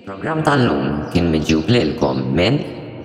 [0.00, 2.56] Il-program tal-lum kien miġjuk lilkom minn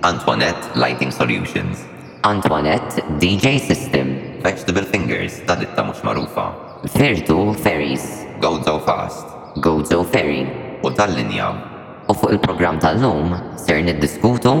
[0.08, 1.82] Antoinette Lighting Solutions,
[2.24, 4.14] Antoinette DJ System,
[4.46, 6.46] Vegetable Fingers ta' ditta mux marufa,
[6.94, 9.26] Virtu Ferries, Go So Fast,
[9.66, 10.46] Go So Ferry,
[10.80, 11.50] u tal-linja.
[12.08, 14.54] U fuq il-program tal-lum ser niddiskutu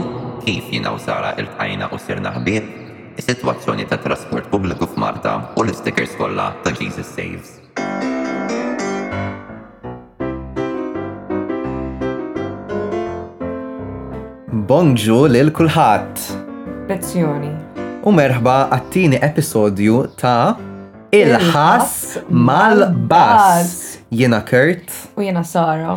[0.44, 6.12] kif jina u sara il-ħajna u ser naħbib is-sitwazzjoni ta' trasport pubbliku f'Marta u l-istikers
[6.20, 7.56] kollha ta' Jesus Saves.
[14.66, 16.22] bonġu lil kulħadd.
[16.90, 17.50] Lezzjoni.
[18.02, 20.56] U merħba għattini episodju ta'
[21.14, 21.92] Il-ħas
[22.34, 23.84] mal-bass.
[24.10, 24.90] Jena Kurt.
[25.14, 25.94] U jena Sara.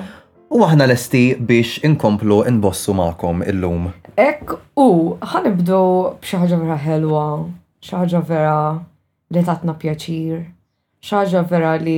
[0.53, 3.87] U aħna lesti biex inkomplu inbossu ma'kom illum.
[4.13, 4.85] Ek u
[5.31, 5.79] ħanibdu
[6.21, 7.25] b'xaħġa vera ħelwa,
[7.87, 8.59] xaħġa vera
[9.33, 10.43] li tatna pjaċir,
[11.09, 11.97] xaħġa vera li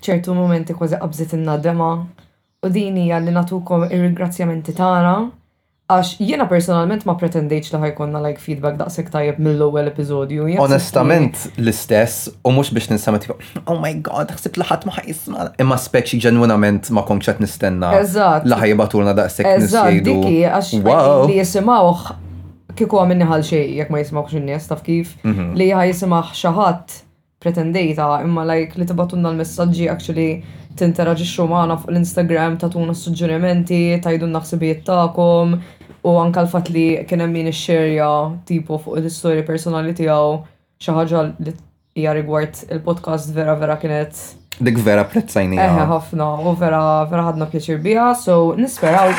[0.00, 5.18] f'ċertu momenti kważi qabżet innadema u din hija li natukom ir-ringrazzjamenti tagħna
[5.90, 10.44] Għax jiena personalment ma pretendejx li ħajkonna like feedback daqshekk tajjeb mill-ewwel episodju.
[10.62, 15.48] Onestament l-istess u mhux biex ninsama tipo oh my god ħsib li ħadd ma ħajisma'
[15.64, 17.90] imma speċi ġenwinament ma kontx qed nistenna.
[18.04, 18.46] Eżatt.
[18.46, 19.68] Li ħajbatulna daqshekk nisejdu.
[19.74, 22.16] Eżatt, diki għax li jisimgħu
[22.80, 25.50] kieku għamilni ħal xej jekk ma jisimgħux in-nies taf kif mhm.
[25.58, 26.96] li ħajismaħ xi ħadd
[27.42, 30.30] pretendejta imma like li tibatunna l-messagġi actually
[30.78, 35.56] tinteraġixxu xumana fuq l-Instagram tatuna suġġerimenti, tajdu naħsibijiet tagħkom,
[36.02, 38.08] U anka l-fat li kien hemm min ix-xerja
[38.48, 40.30] tipu fuq l-istorja personali tiegħu
[40.80, 41.52] xi ħaġa li
[42.00, 44.20] hija rigward il-podcast vera vera kienet
[44.64, 45.58] dik vera prezzajni.
[45.60, 49.12] Eħe, eh, ħafna, u vera, vera ħadna pjaċir biha, so nisperaw.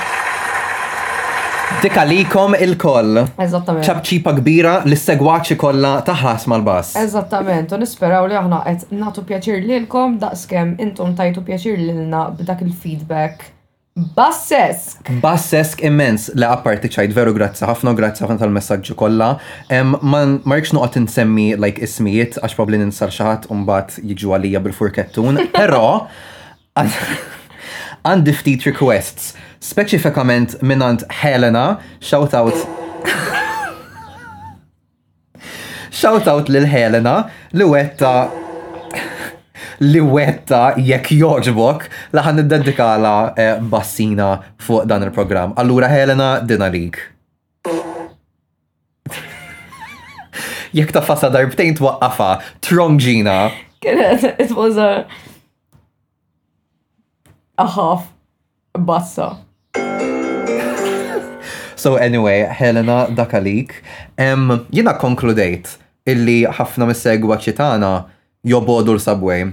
[1.81, 3.21] Dik għalikom il-koll.
[3.41, 3.85] Eżattament.
[3.87, 6.97] ċabċipa kbira li segwaċi kollha taħas mal-bass.
[7.01, 12.65] Eżattament, u nisperaw li aħna qed nagħtu pjaċir lilkom daqskemm intom tajtu pjaċir lilna b'dak
[12.67, 13.51] il-feedback
[13.97, 15.01] Bassesk!
[15.19, 19.33] Bassesk immens, le apparti ċajt veru grazza, ħafna, grazzi ħafna tal messagġu kolla.
[19.99, 26.07] Man marriċ nuqot nsemmi like ismijiet, għax probabli ninsar xaħat umbat jiġu għalija bil-furkettun, pero
[28.07, 32.55] għandi ftit requests, specifikament minnant Helena, shout out.
[36.01, 38.29] shout out lil Helena, li wetta
[39.81, 44.27] li wetta jekk joġbok laħan id-dedikala eh, bassina
[44.61, 45.53] fuq dan il-program.
[45.57, 46.99] Allura Helena, dinalik.
[50.77, 52.29] Jekk ta' fasa darbtejn twaqqafa,
[52.63, 53.39] trongġina.
[53.81, 55.07] It was a...
[57.57, 58.05] a half
[58.77, 59.31] bassa.
[61.75, 63.81] So anyway, Helena, dakalik.
[64.21, 65.73] Um, jina konkludejt
[66.05, 67.93] illi ħafna mis-segwa ċitana
[68.45, 69.49] jobodu l-subway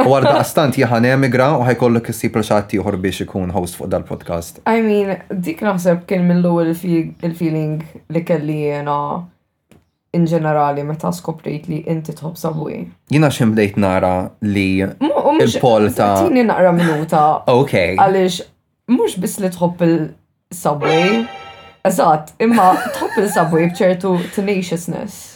[0.00, 4.60] U għarda għastant jħan emigra u ħajkollok jisib l-ċatti uħor biex ikun host fuq dal-podcast.
[4.64, 7.80] I mean, dik naħseb kien mill-ewwel il-feeling
[8.12, 8.96] li kelli jena
[10.12, 12.80] in ġenerali meta skoprit li inti tħobb Subway.
[13.10, 14.12] Jina bdejt nara
[14.44, 17.24] li il-pol ta' Tini naqra minuta.
[17.60, 17.74] Ok.
[17.98, 18.42] Għalix,
[18.92, 21.22] mux bis li tħob il-Subway.
[21.84, 25.31] Eżat, imma tħob il-Subway bċertu tenaciousness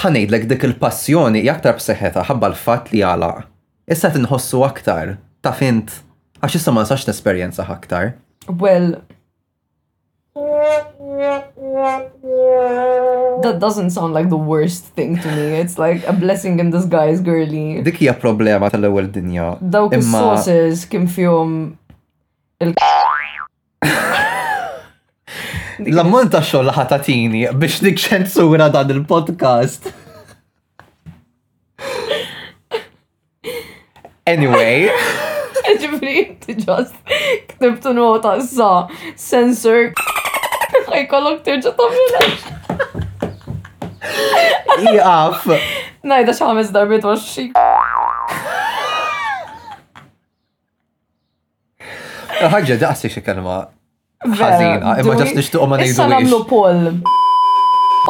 [0.00, 3.32] ħanejdlek dik il-passjoni jaktar b'seħħetha ħabba l-fatt li għala.
[3.92, 5.92] Issa tinħossu aktar, ta' fint,
[6.40, 8.14] għax issa ma nsax nesperjenza aktar.
[8.48, 8.94] Well,
[13.42, 15.60] That doesn't sound like the worst thing to me.
[15.60, 17.80] It's like a blessing in disguise, girly.
[17.84, 19.46] Dik hija problema tal-ewwel dinja.
[19.60, 21.56] Dawk is-sources kien fihom
[22.60, 22.76] il-
[25.88, 29.86] L-ammont ta' xogħol ħatatini biex dik ċensura dan il-podcast.
[34.28, 34.90] Anyway.
[35.80, 36.16] Ġifri,
[36.64, 36.96] ġast,
[37.54, 38.70] ktibtu nota sa,
[39.18, 39.92] sensor,
[40.90, 43.08] Għaj kollok ħajkollok terġa tamil.
[44.90, 45.48] Iqaf.
[46.04, 47.56] Najda xaħmes darbit xik.
[52.40, 53.60] ħagġa, daqsi xie kelma
[54.20, 56.06] ħażina, imma ġast nixtuq ma ngħidu.
[56.20, 56.82] Issa pol.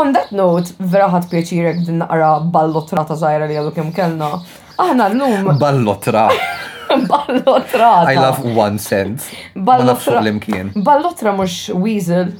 [0.02, 4.28] On that note, vera ħat pieċirek din naqra ballotra ta' żgħira li għadu kemm kellna.
[4.80, 6.26] Aħna l-lum Ballotra.
[7.10, 7.90] Ballotra.
[8.10, 9.22] I love one cent.
[9.54, 10.22] Ballotra.
[10.86, 12.32] Ballotra mhux weasel.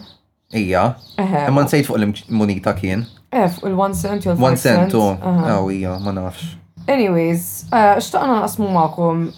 [0.51, 0.97] Ija.
[1.21, 2.09] Imma nsejt fuq l
[2.41, 3.05] munita kien.
[3.31, 5.05] Eh, fuq il-one cent jew One cent, u.
[5.15, 5.47] Oh.
[5.47, 6.57] Aw, ija, ma nafx.
[6.91, 9.29] Anyways, eh, xtaqna naqsmu ma'kom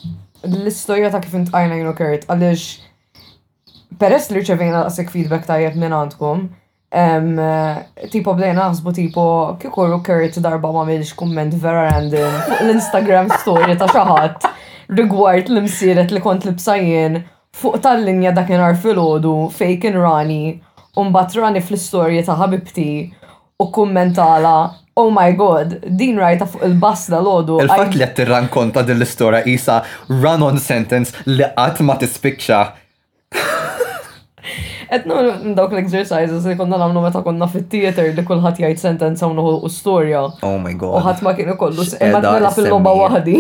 [0.49, 2.63] l-istorja ta' kif intqajna jinu kert, għaliex
[3.99, 6.43] peress li rċevina daqsik feedback tajjeb minn għandkom,
[8.13, 9.23] tipo bdejna għasbu tipo
[9.61, 14.51] kieku Rukert darba ma m'għamilx kumment vera random fuq l-Instagram story ta' xaħat
[14.99, 17.23] rigward l-imsiret li kont li bsajjen
[17.57, 20.43] fuq tal-linja dakinhar fil-ħodu fej kien rani
[21.01, 22.89] un rani fl istorja ta' ħabibti
[23.65, 24.59] u kummentala
[24.95, 27.63] Oh my god, din rajta fuq il-bass da lodu.
[27.65, 29.79] Il-fat li għattirran konta din l-istora isa
[30.11, 32.59] run-on sentence li għat ma tispikxa
[34.93, 39.71] Etnu dawk l-exercises li konna namlu meta konna fit-theater li kullħat jgħid sentenza u u
[39.73, 40.21] storja.
[40.45, 40.99] Oh my god.
[41.01, 43.39] Uħat ma kienu kollu imma nella fil loba wahdi.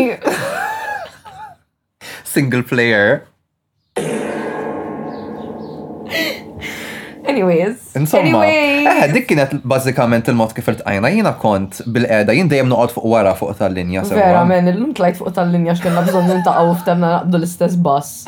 [2.33, 3.21] Single player.
[7.33, 7.81] Anyways.
[7.97, 13.07] Insomma, eh, dik kienet bazzikament il-mod kif il Jina kont bil-qeda, jien dejjem noqgħod fuq
[13.13, 14.05] wara fuq tal-linja.
[14.09, 18.25] Vera, men, l lum tlajt fuq tal-linja x'kienna bżonn nintaqgħu f'temna naqbdu l-istess bass.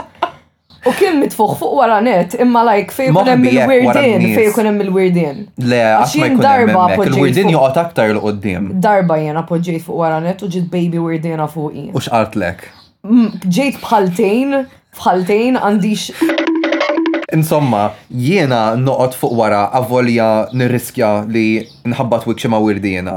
[0.84, 4.82] U kien mitfuq fuq wara net, imma like fej kun hemm il-wirdin, fej kun hemm
[4.84, 5.38] il-wirdin.
[5.70, 10.48] Le, għaxin darba Il-wirdin joqgħod aktar l qoddim Darba jien appoġġejt fuq wara net u
[10.52, 11.90] ġiet baby wirdina in.
[11.96, 12.66] U x'art lek?
[13.48, 14.58] Ġejt bħaltejn,
[14.98, 16.18] bħaltejn għandix.
[17.32, 21.46] Insomma, jiena noqgħod fuq wara avolja nirriskja li
[21.88, 23.16] nħabbat wikxima wirdina.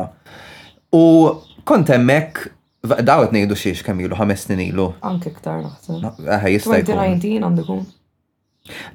[0.96, 1.36] U
[1.68, 2.48] kont hemmhekk
[2.96, 4.92] Dawet nejdu xiex ilu, ħames snin ilu.
[5.02, 6.26] Anke ktar naħseb.
[6.26, 6.84] Eħe, jistaj.
[6.86, 7.80] 2019 għandu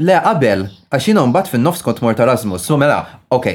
[0.05, 2.99] Le, qabel, għax jina mbat fin nofs kont mort Erasmus, so mela,
[3.33, 3.49] ok,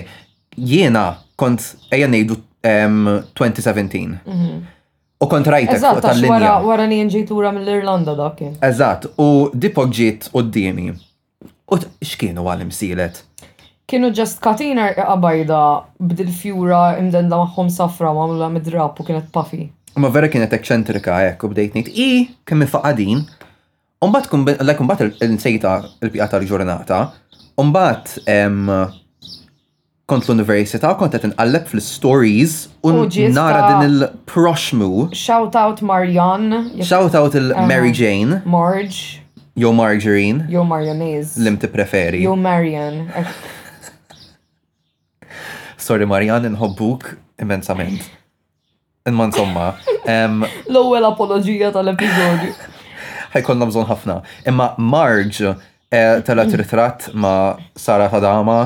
[0.57, 1.61] jiena kont
[1.93, 4.17] ejja nejdu 2017.
[4.25, 4.49] Mhm.
[5.21, 6.55] U kont rajt fuq tal-linja.
[6.65, 8.39] wara ni nġejt lura mill-Irlanda dak.
[8.61, 10.91] Eżatt, u dipok ġiet u d-dimi.
[11.71, 11.75] U
[12.05, 13.23] x'kienu għal-imsilet?
[13.87, 15.57] kienu ġest katina qabajda
[16.03, 19.69] b'dil fjura imdenda maħħom safra mid midrab u kienet pafi.
[19.95, 23.25] Ma vera kienet eccentrika, ekk, u bdejt nejt, i, kemmi faqadin,
[24.05, 25.71] Umbat kum, like, umbat l-insejta
[26.05, 26.99] l pijata l-ġurnata,
[27.57, 28.11] umbat
[30.05, 35.07] kont l-università, kont għetin għallek fil-stories un oh, nara din il-proxmu.
[35.17, 36.69] Shout out Marion.
[36.85, 38.05] Shout out il-Mary uh-huh.
[38.05, 38.37] Jane.
[38.45, 39.23] Marge.
[39.57, 40.45] Jo Margarine.
[40.45, 41.39] Jo Marionese.
[41.41, 42.21] Lim ti preferi.
[42.29, 43.09] Jo Marion.
[45.81, 48.05] Sorry Marion, nħobbuk immensament.
[49.07, 49.73] Imma insomma.
[50.73, 52.51] L-ewwel apologija tal-episodju.
[53.35, 54.17] Ħajkonna bżonn ħafna.
[54.51, 57.31] Imma Marge eh, telat ritratt ma
[57.75, 58.59] Sara Tadama,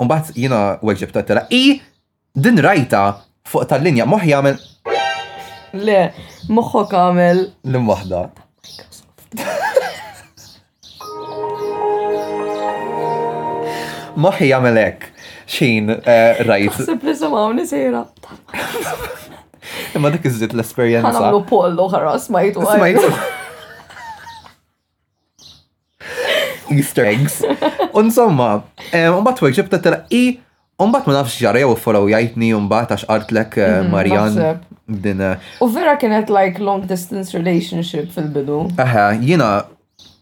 [0.00, 1.46] un jina weġib ta' tela.
[1.50, 1.80] I
[2.34, 3.04] din rajta
[3.48, 4.60] fuq tal-linja moħ jagħmel.
[5.80, 6.00] Le,
[6.52, 7.40] moħħu kamel.
[7.64, 8.22] l waħda.
[14.16, 15.12] Moħħi jagħmel hekk.
[15.46, 16.82] Xin eh, rajt.
[16.84, 18.02] Sipli semgħu nisira.
[20.02, 21.08] Ma dik iżid l-esperjenza.
[21.08, 23.12] Għanamlu pollo ħaras ma Smajtu.
[26.76, 27.38] Easter eggs.
[27.96, 28.50] Unsomma,
[29.14, 30.22] unbat u ġibta eh, telaqqi,
[30.82, 34.36] unbat ma nafx u jew u jajtni, unbat għax artlek eh, mhm, Marian.
[34.36, 38.66] Eh, u vera kienet like long distance relationship fil-bidu.
[38.82, 39.64] Aha, jina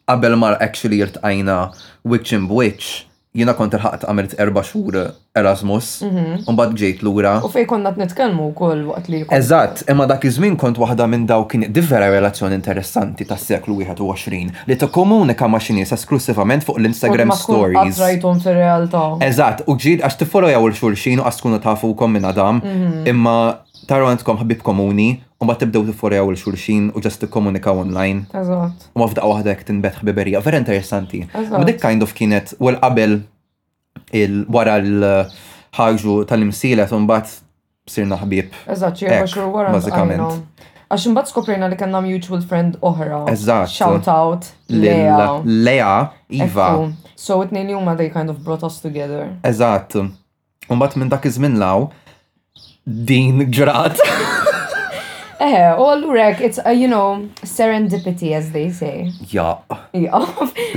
[0.07, 1.73] qabel mar actually jirtqajna
[2.05, 4.97] which in which jina kont irħaqt għamilt erba xhur
[5.35, 6.79] Erasmus, mbagħad mhm.
[6.79, 7.33] ġejt lura.
[7.43, 9.23] U fej konna nitkellmu wkoll waqt li.
[9.37, 14.53] Eżatt, imma dak iż-żmien kont waħda minn daw kien divvera relazzjoni interessanti s seklu 21
[14.69, 17.99] li tikkomunika ma' xi nies esklusivament fuq l-Instagram stories.
[17.99, 19.03] Rajtom fir-realtà.
[19.27, 23.03] Eżatt, u ġid għax tiffollow jaw il xurxin u għaskunu ta' fuqom minn Adam, mhm.
[23.11, 23.39] imma
[23.89, 25.09] taru għandkom ħabib komuni,
[25.43, 28.25] u ma tibdew tiforew il-xulxin u ġast tikkomunikaw online.
[28.41, 28.89] Eżatt.
[28.95, 31.25] U ma f'daqqa waħda jek tinbet ħbiberija, vera interessanti.
[31.53, 33.19] Ma dik kind of kienet, uh, u l-qabel
[34.23, 37.31] il-wara l-ħagġu tal-imsilet, un bat
[37.91, 38.55] sirna ħbib.
[38.75, 39.73] Eżatt, ċirba xur wara.
[39.75, 40.63] Bazzikament.
[40.95, 43.23] Għax imbagħad skoprejna li kellna mutual friend oħra.
[43.33, 43.73] Eżatt.
[43.75, 44.51] Shout out.
[44.69, 45.41] Lea.
[45.45, 45.95] Lea,
[46.37, 46.71] Iva.
[47.17, 49.33] So it-nejn huma they kind of brought us together.
[49.45, 49.99] Eżatt.
[50.73, 51.91] Umbat minn dak iż-żmien law,
[52.85, 53.97] din ġrat.
[55.45, 59.11] Eh, u għallurek, it's, uh, you know, serendipity, as they say.
[59.33, 59.59] Ja.
[59.93, 60.21] Ja.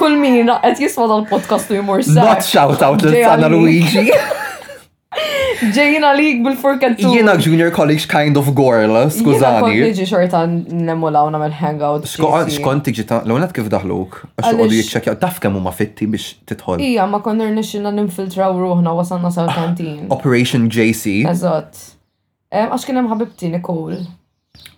[0.00, 2.20] Kull min għet jisma dal-podcast u jmur sa.
[2.34, 4.10] Not shout out l-sana Luigi.
[5.74, 7.08] Ġejjin għalik bil-forkattu.
[7.10, 9.72] Jiena junior college kind of girl, skużani.
[9.74, 12.06] Jiġi xorta nemmulaw namel hangout.
[12.28, 16.30] Ah, skont tiġi ta' l-għonet kif daħluk, għax għodu jitċekja, taf kemm ma fitti biex
[16.52, 16.84] titħol.
[16.86, 20.06] Ija, ma konna rnexxina ninfiltraw ruħna wasanna sa' kantin.
[20.14, 21.24] Operation JC.
[21.34, 21.82] Eżatt.
[22.54, 23.98] Għax kienem ħabibti Nikol.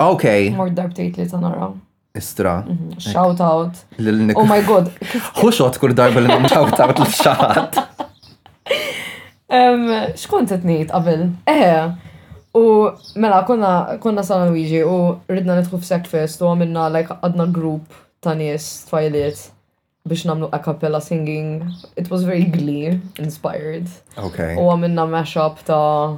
[0.01, 0.29] Ah, ok.
[0.57, 1.75] Mort darbtejt li tanara.
[2.17, 2.59] Istra.
[2.69, 3.79] Mhm, shout out.
[4.37, 4.89] Oh my god.
[5.41, 7.83] Huxot kur darba li shout out l-xaħat.
[9.53, 11.27] Xkont etnejt qabel?
[11.51, 12.13] Eħe, eh,
[12.57, 12.89] u
[13.21, 17.85] mela konna, konna San Luigi u ridna f-sekt Fest u għamilna like għadna group
[18.25, 19.51] ta' nies twajliet
[20.09, 21.63] biex namlu a cappella singing.
[21.97, 23.87] It was very glee inspired.
[24.17, 24.57] Okay.
[24.57, 26.17] U għamilna mashup ta'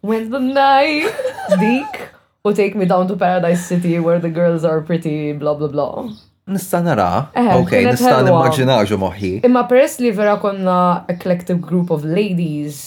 [0.00, 1.10] When the night
[1.58, 2.04] dik
[2.44, 6.14] u take me down to Paradise City where the girls are pretty blah blah blah.
[6.48, 7.24] Nista nara.
[7.60, 9.32] Ok, nista nimmaġinaġu moħi.
[9.44, 12.78] Imma peress li vera konna a collective group of ladies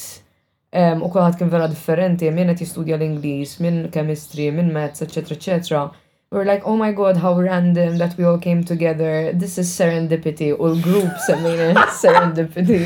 [0.73, 5.35] u kolħat kien vera differenti, minn qed jistudja l inglis minn chemistry, minn maths, etc.
[5.37, 5.87] etc.
[6.31, 9.33] We were like, oh my god, how random that we all came together.
[9.35, 10.53] This is serendipity.
[10.55, 12.79] U l-group semmejna serendipity.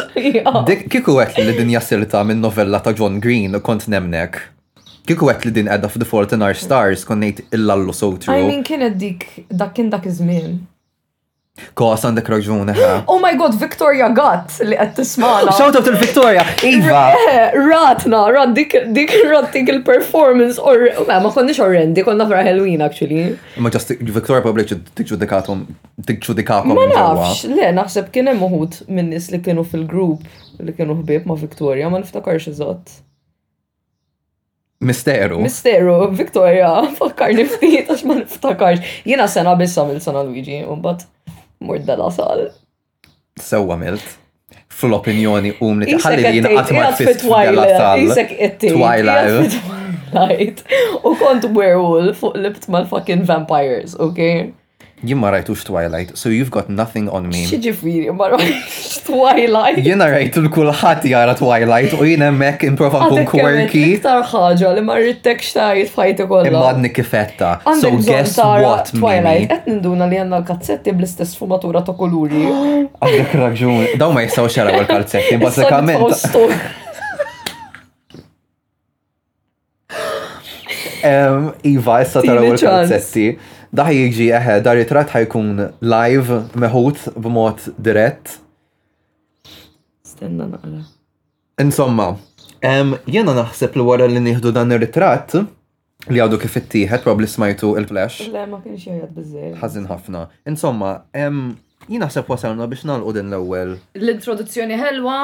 [0.68, 4.38] Dik kiku għet li din sirta minn novella ta' John Green u kont nemnek.
[5.06, 8.34] Kiku għet li din għedda f'The Fault in Our Stars konnejt illallu true.
[8.40, 10.64] I mean, kienet dik, dak kien dak iż-żmien.
[11.78, 12.88] Kos għandek raġuni ħa.
[13.12, 15.54] Oh my god, Victoria Gatt li qed tismala'!
[15.58, 17.04] Shout out il-Victoria, Iva.
[17.36, 20.58] Eh, ratna, rat dik dik rat dik il-performance
[21.08, 23.38] ma konniex orrendi, konna fra Halloween actually.
[23.62, 25.64] Ma ġast Victoria Public tiġġudikatom
[26.08, 26.74] tiġġudikakom.
[26.74, 30.26] Ma nafx, le naħseb kien hemm minnis minn li kienu fil group
[30.58, 32.98] li kienu ħbib ma' Victoria ma niftakarx iżot.
[34.78, 35.38] Misteru.
[35.40, 38.82] Misteru, Victoria, fakkarni ftit, għax ma niftakarx.
[39.08, 41.06] Jena sena bissa mill sena Luigi, un bat
[41.64, 42.50] mort dala sal.
[43.40, 44.04] Sewa milt.
[44.76, 47.88] Fl-opinjoni um li tħalli li jena għatma fit Twilight.
[48.04, 48.74] Isek etti.
[48.76, 50.62] Twilight.
[51.04, 54.50] U kont werewolf u libt mal-fucking vampires, okay?
[55.04, 57.42] Jien rajtux Twilight, so you've got nothing on me.
[57.44, 59.82] Xieġifiri, ma rajtux Twilight.
[59.84, 63.82] Jien rajtu l-kulħat jara Twilight u jien hemmhekk improva nkun quirky.
[63.98, 66.48] Iktar ħaġa li ma rrittek xtajt fajti kollha.
[66.72, 67.50] Imma kifetta.
[67.82, 72.40] So guess what, Twilight, qed ninduna li għandna l-kazzetti bl-istess fumatura ta' kuluri.
[72.48, 73.84] Għandek raġun.
[74.00, 76.56] Daw ma jistgħu xaraw il-kazzetti, bażikament.
[81.68, 83.26] Iva, issa taraw il-kazzetti
[83.70, 88.38] daħi jieġi eħe, dar jitrat ħajkun live meħut b'mod dirett.
[90.06, 90.82] Stenna naqra.
[91.62, 92.10] Insomma,
[92.62, 95.36] jena naħseb li wara li nieħdu dan ir-ritratt
[96.12, 98.28] li għadu kif ittieħed probabli smajtu il-flash.
[98.30, 99.54] Le ma kienx jgħid biżej.
[99.62, 100.26] Ħażin ħafna.
[100.46, 100.92] Insomma,
[101.88, 103.74] jina naħseb wasalna biex nagħlqu din l-ewwel.
[103.98, 105.18] L-introduzzjoni ħelwa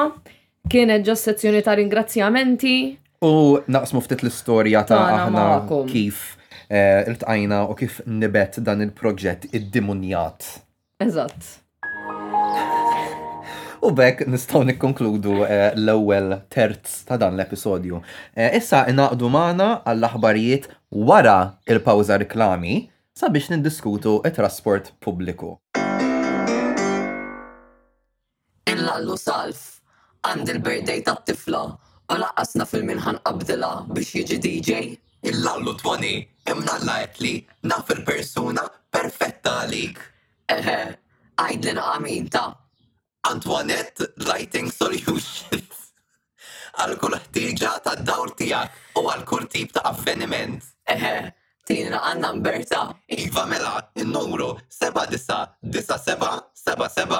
[0.69, 2.75] kienet ġo sezzjoni ta' ringrazzjamenti.
[3.23, 6.31] U naqsmu ftit l-istorja ta' aħna kif
[6.73, 10.45] Eh, il-tajna u kif nibet dan il-proġett id-dimunjat.
[11.05, 11.49] Eżatt.
[13.85, 17.99] U bekk nistaw nikkonkludu eh, l-ewwel terz ta' dan l-episodju.
[18.33, 20.65] Eh, issa inaqdu magħna għall-aħbarijiet
[21.05, 21.37] wara
[21.69, 22.79] il-pawża reklami
[23.21, 25.53] sabiex niddiskutu it-trasport pubbliku.
[28.73, 29.61] Inlaqlu salf,
[30.25, 34.81] għand il-birthday tat tifla u laqqasna fil-minħan qabdila biex jiġi DJ
[35.23, 39.99] il-lallu tboni, imnalla etli, naf il-persuna perfetta għalik.
[40.51, 40.77] Eħe,
[41.39, 42.51] għajdlin għamin ta'
[43.29, 45.87] Antoinette Lighting Solutions.
[46.77, 50.59] Għal kull ħtieġa ta' dawl tijak u għal kull tip ta' avveniment.
[50.91, 51.13] Eħe,
[51.63, 52.81] tina għanna mberta.
[53.07, 55.07] Iva mela, il-numru 7
[55.63, 55.99] 7
[56.59, 57.19] 7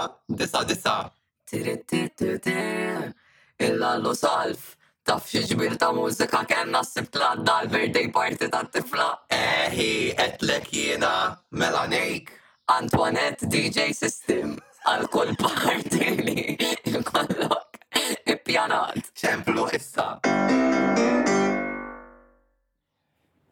[3.64, 4.76] il-lallu salf.
[5.04, 9.10] Taf xieġbir ta' mużika kem nasib tla dal birthday parti ta' tifla.
[9.36, 11.10] Eħi, etlek jena,
[11.52, 12.32] Melanik.
[12.72, 14.54] Antoinette DJ System.
[14.88, 16.56] Għal-kull partini,
[16.88, 17.84] kollok,
[18.32, 19.12] ippjanat.
[19.20, 20.08] ċemplu issa.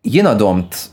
[0.07, 0.85] Jena domt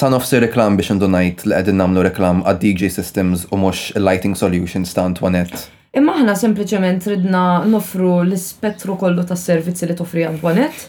[0.00, 4.32] sa nofsi reklam biex ndunajt li għedin namlu reklam għad DJ Systems u mux Lighting
[4.36, 5.68] Solutions ta' Antoinette.
[5.94, 10.88] Imma aħna sempliċement ridna nofru l-ispettru kollu tas servizzi li toffri Antoinette.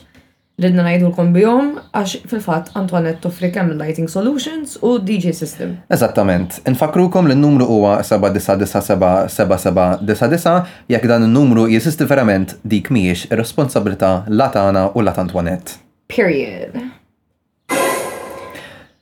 [0.57, 5.75] Ridna najdu l-kom bijom, għax fil-fat Antoinette toffri kem lighting solutions u DJ system.
[5.93, 6.57] Eżattament.
[6.67, 14.87] Infakrukom l-numru huwa 7977799 jekk dan l numru jesisti verament dik miex ir la latana
[14.95, 15.71] u lat Antoinette.
[16.07, 16.81] Period.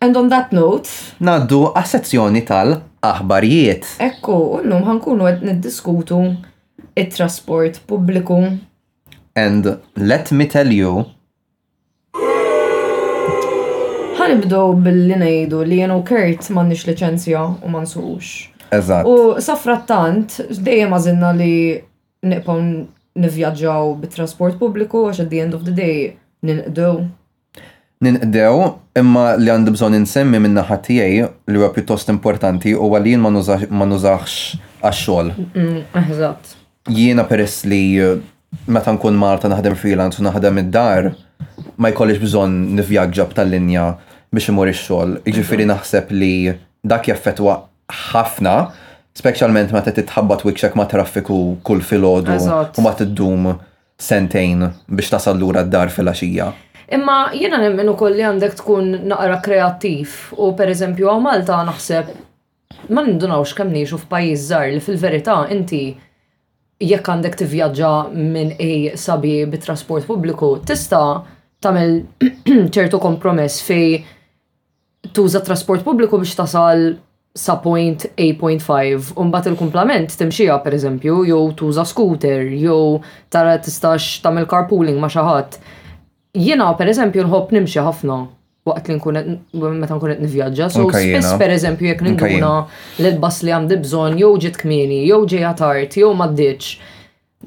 [0.04, 0.90] And on that note...
[1.24, 3.86] Naddu għas-sezzjoni tal-aħbarijiet.
[4.04, 6.18] Ekku, unnum ħankunu għed niddiskutu
[7.00, 8.40] it-trasport pubbliku.
[9.40, 11.06] And let me tell you...
[14.20, 16.02] Ħanibdow billi nejdu li jenu
[16.58, 18.28] man nix licenzja u man suħux.
[18.76, 19.08] Eżatt.
[19.08, 21.54] U safrattant, dejjem għazinna li
[22.28, 22.60] nipaw
[23.24, 27.08] nivjaġġaw bit-trasport pubbliku għax at the end of the day ninqdew.
[28.04, 31.14] Ninqdew Imma li għandu bżon insemmi minna ħatijaj
[31.50, 33.32] li huwa pjuttost importanti u għalin ma
[33.90, 34.34] nużax
[34.86, 35.32] għaxxol.
[35.98, 36.52] Eżatt.
[36.94, 38.20] Jiena peress li eh,
[38.70, 41.08] meta nkun Marta naħdem freelance u naħdem id-dar,
[41.82, 43.88] ma jkollix bżon nivjaġġab tal-linja
[44.34, 45.18] biex imur ix-xogħol.
[45.26, 46.32] Jiġifieri naħseb li
[46.86, 47.56] dak jaffetwa
[48.12, 48.54] ħafna,
[49.18, 53.50] speċjalment meta titħabbat wikxek ma' traffiku kull filgħodu u ma tiddum
[54.04, 56.52] sentejn biex tasal lura d-dar fil axija
[56.94, 62.12] Imma jiena nemmen ukoll li għandek tkun naqra kreattiv u pereżempju għaw Malta naħseb
[62.94, 65.80] ma nindunawx kemm nixu f'pajiz zar li fil-verità inti
[66.84, 67.92] jekk għandek tivvjaġġa
[68.36, 71.02] minn ej sabi bit-trasport pubbliku tista'
[71.64, 71.96] tagħmel
[72.76, 74.02] ċertu kompromess fej
[75.18, 76.92] tuża trasport pubbliku biex tasal
[77.34, 83.00] sa point un bat il-kumplament timxija per eżempju, jew tuża scooter, jew
[83.34, 85.58] tara tistax tamil carpooling ma xaħat.
[86.34, 88.16] Jiena per eżempju nħob nimxi ħafna
[88.66, 92.50] waqt li nkunet, meta nkunet qed nivvjaġġa, so spiss pereżempju jekk ninduna
[92.98, 96.70] l bass li għandi bżonn jew ġiet kmieni, jew ġejja tard, jew m'għaddiċ.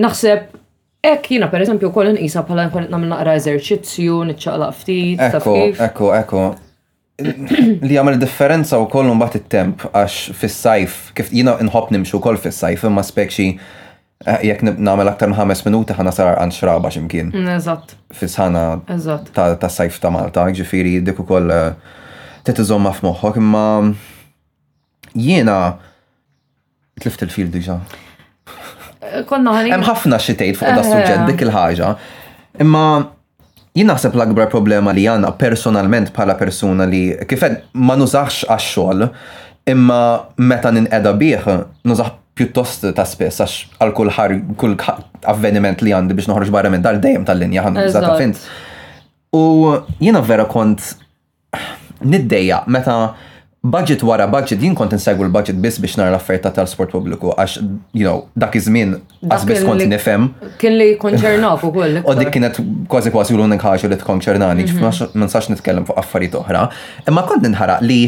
[0.00, 0.56] Naħseb
[1.00, 5.22] Ek jina per eżempju kol isa bħala nkunet namna naqra eżerċizzju, niċċaqlaq ftit.
[5.32, 6.42] Ekku, ekku, ekku
[7.20, 12.84] li għamil differenza u kollu mbat il-temp għax fis-sajf, kif jina nħob nimxu kol fis-sajf,
[12.88, 17.30] imma spekxi eh, jek namel aktar minn minuti ħana sarar għan xraba ximkien.
[17.34, 17.96] Mm, eżatt.
[18.14, 18.64] Fis-ħana
[19.34, 21.98] ta' sajf ta' Malta, ġifiri dik u koll eh,
[22.46, 23.64] titizomma f'moħħok, imma
[25.14, 25.58] jiena
[27.00, 27.80] tlift il-fil diġa.
[29.26, 31.30] Konna Hemm ħafna xitejt fuq da' suġġett eh.
[31.32, 31.94] dik il-ħaġa.
[32.62, 32.84] Imma
[33.78, 39.04] jien naħseb l-akbar problema li għandna personalment bħala persuna li kifed ma nużax għax-xogħol
[39.70, 40.00] imma
[40.50, 41.46] meta ninqeda bih
[41.86, 44.76] nużax pjuttost ta' spess għax għal kull ħar kull
[45.30, 48.42] avveniment li għandi biex noħroġ barra minn dar dejjem tal-linja ħan ta' fint.
[49.38, 49.44] U
[50.02, 50.96] jiena vera kont
[52.10, 52.96] niddejja meta
[53.62, 57.58] budget wara budget, jien kont insegwu l-budget biss biex nara l-offerta tal-sport pubbliku, għax,
[57.92, 58.94] you know, dak iż-żmien
[59.28, 60.28] għax biss kont nifhem.
[60.60, 62.00] Kien li konċernak ukoll.
[62.08, 62.56] U dik kienet
[62.90, 65.08] kważi kważi l-unik ħaġa li tkonċernani, mhm.
[65.20, 66.68] ma nsax nitkellem fuq affarijiet oħra.
[67.06, 68.00] Imma kont nħara li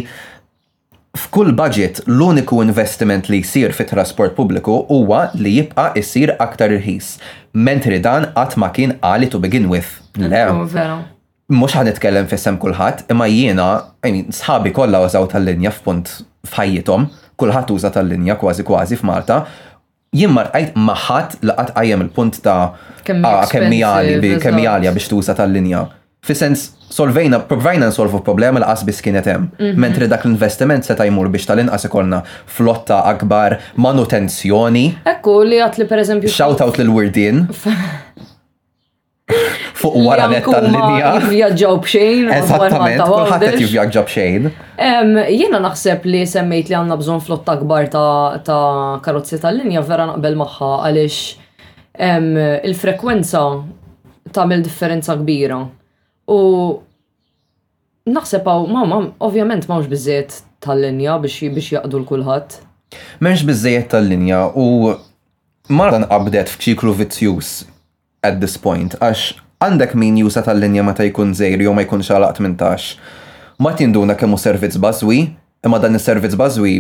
[1.19, 7.19] f'kull budget l-uniku investiment li jsir fit trasport pubbliku huwa li jibqa' jsir aktar irħis.
[7.53, 9.99] Mentri dan qatt ma kien għali to begin with.
[10.17, 11.12] Le
[11.53, 13.67] mux ħan itkellem fissem kullħat, imma jiena,
[14.33, 16.13] sħabi kolla użaw tal-linja f'punt
[16.49, 17.07] f'ħajjitom,
[17.41, 19.43] kullħat uża tal-linja kważi kważi f'Malta,
[20.17, 22.61] jien marqajt maħat laqat għajem il-punt ta'
[23.07, 25.85] kemmijali, ah, kemmijali biex tuża tal-linja.
[26.23, 29.49] Fi sens, solvejna, provajna nsolvu problema l qasbis kienet hemm.
[29.59, 29.81] Mhm.
[29.83, 34.87] Mentri dak l-investiment seta' jmur biex tal-inqas ikolna flotta akbar, manutenzjoni.
[35.17, 36.31] Ekku li għat li per eżempju.
[36.37, 37.45] Shout out lil wirdin
[39.83, 41.11] fuq wara netta l-linja.
[41.29, 42.29] Vjaġġaw bxejn.
[42.39, 44.47] Esattament, kulħadd qed jivvjaġġa bxejn.
[45.35, 48.63] Jiena naħseb li semmejt li għandna bżonn flotta kbar ta'
[49.05, 51.21] karozzi tal-linja vera naqbel magħha għaliex
[52.71, 53.43] il-frekwenza
[54.33, 55.61] tagħmel differenza kbira.
[56.31, 56.39] U
[58.13, 62.61] naħseb għaw, ma' ma' ovvjament mawx bizziet tal-linja biex jaqdu l-kulħadd.
[63.25, 64.95] Menx bizziet tal-linja u
[65.73, 67.63] marra nqabdet f'ċiklu vizzjus
[68.23, 72.35] at this point, għax għandek min jusa tal-linja meta jkun zejr jew ma jkun xalaq
[72.41, 72.97] 18.
[73.63, 75.21] Ma tinduna kemmu servizz bażwi,
[75.67, 76.75] imma dan is-servizz bażwi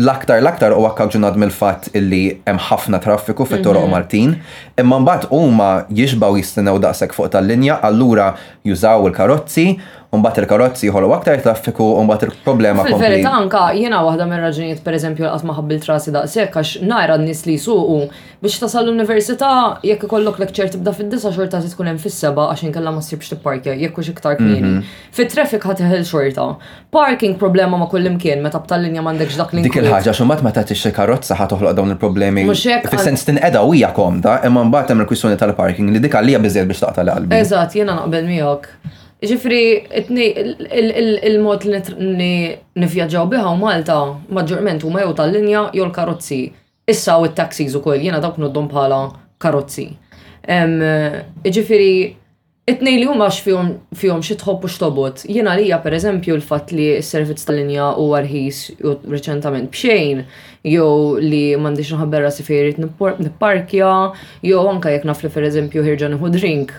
[0.00, 3.92] l-aktar l-aktar u għakkaġunad mill-fat illi hemm ħafna traffiku fit toroq mhm.
[3.94, 4.34] Martin,
[4.80, 8.30] imma mbagħad huma jixbaw jistennew daqshekk fuq tal-linja, allura
[8.66, 9.66] jużaw il-karozzi,
[10.18, 13.04] mbagħad il-karozzi jħolu aktar traffiku u mbagħad il-problema kompli.
[13.04, 17.44] Verità anka jiena waħda minn raġunijiet per qatt ma ħabbil trasi daqshekk għax nara n-nies
[17.46, 17.98] li jsuqu
[18.42, 19.50] biex tasal l-università
[19.86, 23.76] jekk ikollok lekċer tibda fid-disa xorta se tkun hemm fis-seba għax inkella ma ssibx tipparkja
[23.78, 24.80] jekk hux iktar kmieni.
[24.80, 24.88] Mhm.
[25.14, 26.46] Fit-traffic ħateħel xorta.
[26.90, 30.90] Parking problema ma kull imkien meta b'tal-linja mandekx dak l Dik il-ħaġa xumbat meta tixxi
[30.96, 32.48] karozza ħatoħloq dawn il-problemi.
[32.50, 37.04] fil sens tinqeda hija komda imma mbagħad hemm il-kwissjoni tal-parking li dik għalija biex taqta'
[37.06, 37.36] l-qalbi.
[37.38, 38.98] Eżatt, jiena naqbel miegħek.
[39.20, 39.64] Ġifri,
[41.28, 42.34] il-mod li
[42.80, 43.96] nifjaġaw biħa u Malta,
[44.32, 46.38] maġġorment huma jew tal-linja jew l-karozzi.
[46.88, 49.02] Issa u t-taxis u koll, jena dawk noddom bħala
[49.42, 49.90] karozzi.
[51.56, 51.90] Ġifri,
[52.72, 55.24] it li huma fihom xi tħobb u xtobot.
[55.28, 60.22] Jena lija per eżempju l-fatt li s-servizz tal-linja u għarħis u reċentament bxejn,
[60.76, 60.88] jew
[61.20, 63.92] li m'għandix nħabberra si fejrit nipparkja,
[64.48, 66.72] jew anka jekk nafli per eżempju ħirġa nieħu drink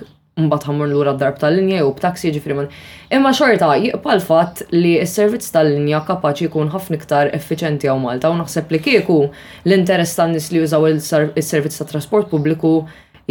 [0.45, 2.79] mbagħad ħammur lura d-darb tal-linja jew b'taksi jiġifieri minn.
[3.13, 8.39] Imma xorta jibqa' l-fatt li s-servizz tal-linja kapaċi jkun ħafna iktar effiċenti għaw Malta u
[8.41, 9.19] naħseb li kieku
[9.65, 12.75] l-interess tan-nies li jużaw is-servizz tat trasport pubbliku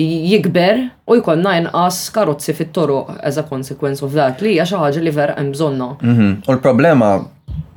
[0.01, 5.05] jikber u jkollna inqas karozzi fit-toru as a consequence of that li hija xi ħaġa
[5.09, 5.91] li vera hemm bżonna.
[6.05, 6.31] Mhm.
[6.47, 7.17] U l-problema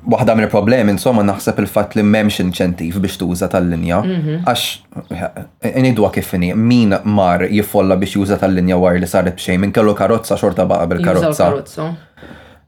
[0.04, 4.02] waħda il problemi insomma naħseb il-fatt li m'hemmx inċentiv biex tuża tal-linja.
[4.02, 4.46] Mhm.
[4.46, 9.72] Għax inidwa kif inhi min mar jiffolla biex juża tal-linja war li saret bxej, minn
[9.76, 11.90] kellu karozza xorta baqa' bil-karozza.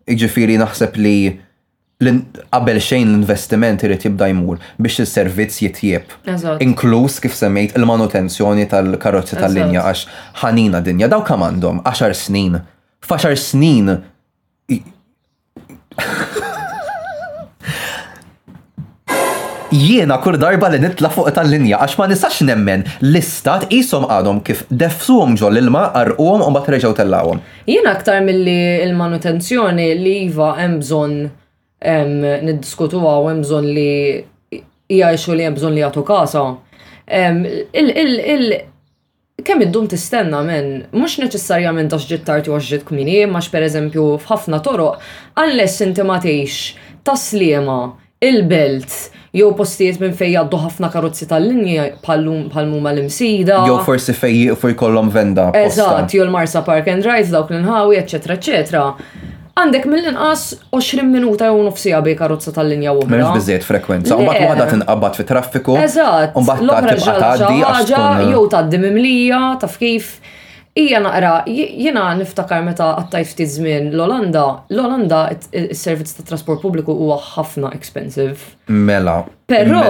[0.07, 1.15] Iġifiri naħseb li
[2.05, 6.07] qabel xejn l-investiment irid jibda jmur biex is-servizz jitjieb.
[6.63, 10.07] Inkluż kif semmejt il-manutenzjoni tal karozza tal-linja għax
[10.43, 12.61] ħanina dinja daw kamandom għandhom 10 snin.
[13.05, 13.89] F'għaxar snin
[19.75, 24.61] jiena kur darba li nitla fuq tal-linja għax ma nistax nemmen l-istat jisom għadhom kif
[24.71, 27.41] defsuhom ġol l-ilma arquhom u mbagħad tal tellawhom.
[27.69, 31.17] Jiena aktar milli il-manutenzjoni li iva hemm bżonn
[32.45, 33.91] niddiskutuha u hemm bżonn li
[34.99, 36.45] jgħixu li hemm bżonn li jagħtu kasa.
[39.45, 44.05] Kemm id-dum tistenna minn, mux neċessarjament għax ġit tarti għax ġit kmini, max per eżempju
[44.23, 45.03] f'ħafna toroq,
[45.37, 46.21] għalless inti ma
[47.05, 47.77] tasliema
[48.23, 48.93] il-belt,
[49.35, 53.57] jew postijiet minn fejn jgħaddu ħafna karozzi tal-linja bħal-mum mal-imsida.
[53.67, 55.49] Jew forsi fej fuq kollom venda.
[55.59, 58.85] Eżatt, jew l-Marsa Park and Rides dawk l-inħawi, eċetera, eċetera.
[59.59, 60.45] Għandek mill-inqas
[60.75, 63.03] 20 minuta jew nofsija bi karozza tal-linja u.
[63.07, 65.75] Mhux biżejjed frekwenza, u mbagħad waħda tinqabad fit traffiku.
[65.83, 68.31] Eżatt, u mbagħad tibqa' tgħaddi.
[68.31, 70.15] Jew tgħaddi mimlija, taf kif.
[70.75, 71.39] Ija naqra,
[71.79, 74.41] jena niftakar meta għattajt ftit żmien l-Olanda,
[74.75, 75.19] l-Olanda
[75.55, 78.35] il-servizz ta' trasport pubbliku huwa ħafna expensive.
[78.67, 79.21] Mela.
[79.47, 79.85] Però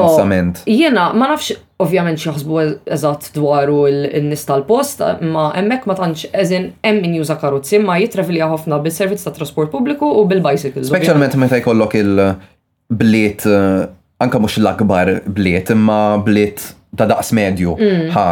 [0.70, 1.50] jena ma nafx
[1.82, 2.68] ovvjament xaħsbu e-,
[3.00, 8.52] eżatt dwaru l-nis tal-post, ma emmek ma tantx eżin hemm min juża karozzi, ma jitrevilja
[8.54, 13.84] ħafna bil-servizz ta' trasport pubbliku u bil bicycle Speċjalment meta jkollok il-bliet, eh,
[14.22, 17.76] anka mhux l-akbar bliet, imma bliet ta' daqs medju.
[17.80, 18.10] Mm.
[18.12, 18.26] Ha,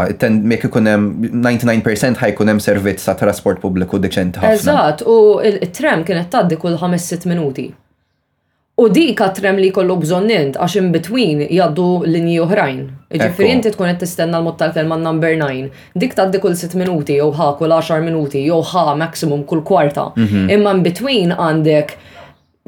[0.54, 4.60] mek ikunem 99% ikunem servizz ta' trasport pubbliku deċenti ħafna.
[4.60, 7.70] Eżatt, u il trem kienet taddi kull 5-6 minuti.
[8.82, 12.80] U dik għat-trem li kollu bżonnint, għax in between jaddu linji oħrajn.
[13.22, 15.68] Ġifri inti tkun qed tistenna l mottal tal-kelma number 9.
[16.02, 20.08] Dik taddi kull 6 minuti, jew ħa kull 10 minuti, jew ħa maximum kull kwarta.
[20.18, 20.50] Mhm.
[20.58, 21.94] Imma in between għandek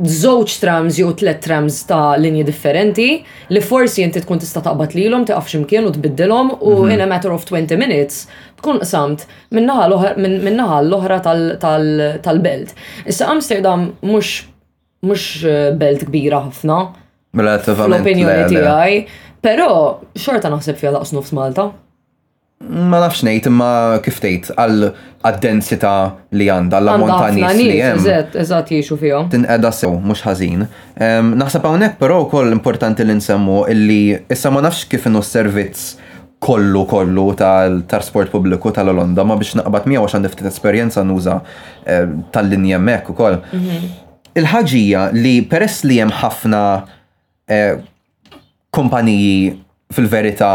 [0.03, 3.11] żewġ trams jew tliet trams ta' linji differenti
[3.47, 6.91] li forsi inti tkun tista' taqbad lilhom taqaf x'imkien u tbiddilhom u mhm.
[6.91, 8.25] in a matter of 20 minutes
[8.59, 9.23] tkun samt
[9.55, 11.19] minnaħa l-oħra
[12.23, 12.75] tal-belt.
[13.07, 14.41] Issa Amsterdam mhux
[15.05, 16.81] mhux eh, belt kbira ħafna.
[17.35, 18.99] Mela, l-opinjoni tiegħi,
[19.43, 19.71] però
[20.11, 21.69] xorta naħseb fiha daqs nofs Malta
[22.89, 23.69] ma nafx ngħid imma
[24.03, 24.85] kif tgħid għal
[25.27, 25.91] għad-densità
[26.39, 27.99] li għandha għall ammont li hemm.
[27.99, 29.27] Eżatt, eżatt jgħixu fihom.
[29.33, 30.63] Tinqeda sew mhux ħażin.
[31.41, 34.01] Naħseb hawnhekk però wkoll importanti li nsemmu illi
[34.33, 35.85] issa ma nafx kif inhu s-servizz
[36.45, 41.39] kollu kollu tal-trasport pubbliku tal-Olonda ma biex naqbad miegħu għax għandi ftit esperjenza nuża
[42.31, 43.41] tal-linja hemmhekk ukoll.
[43.51, 43.91] Mhm.
[44.39, 46.63] Il-ħaġija li peress li hemm ħafna
[47.51, 47.77] eh,
[48.75, 49.35] kumpaniji
[49.95, 50.51] fil-verità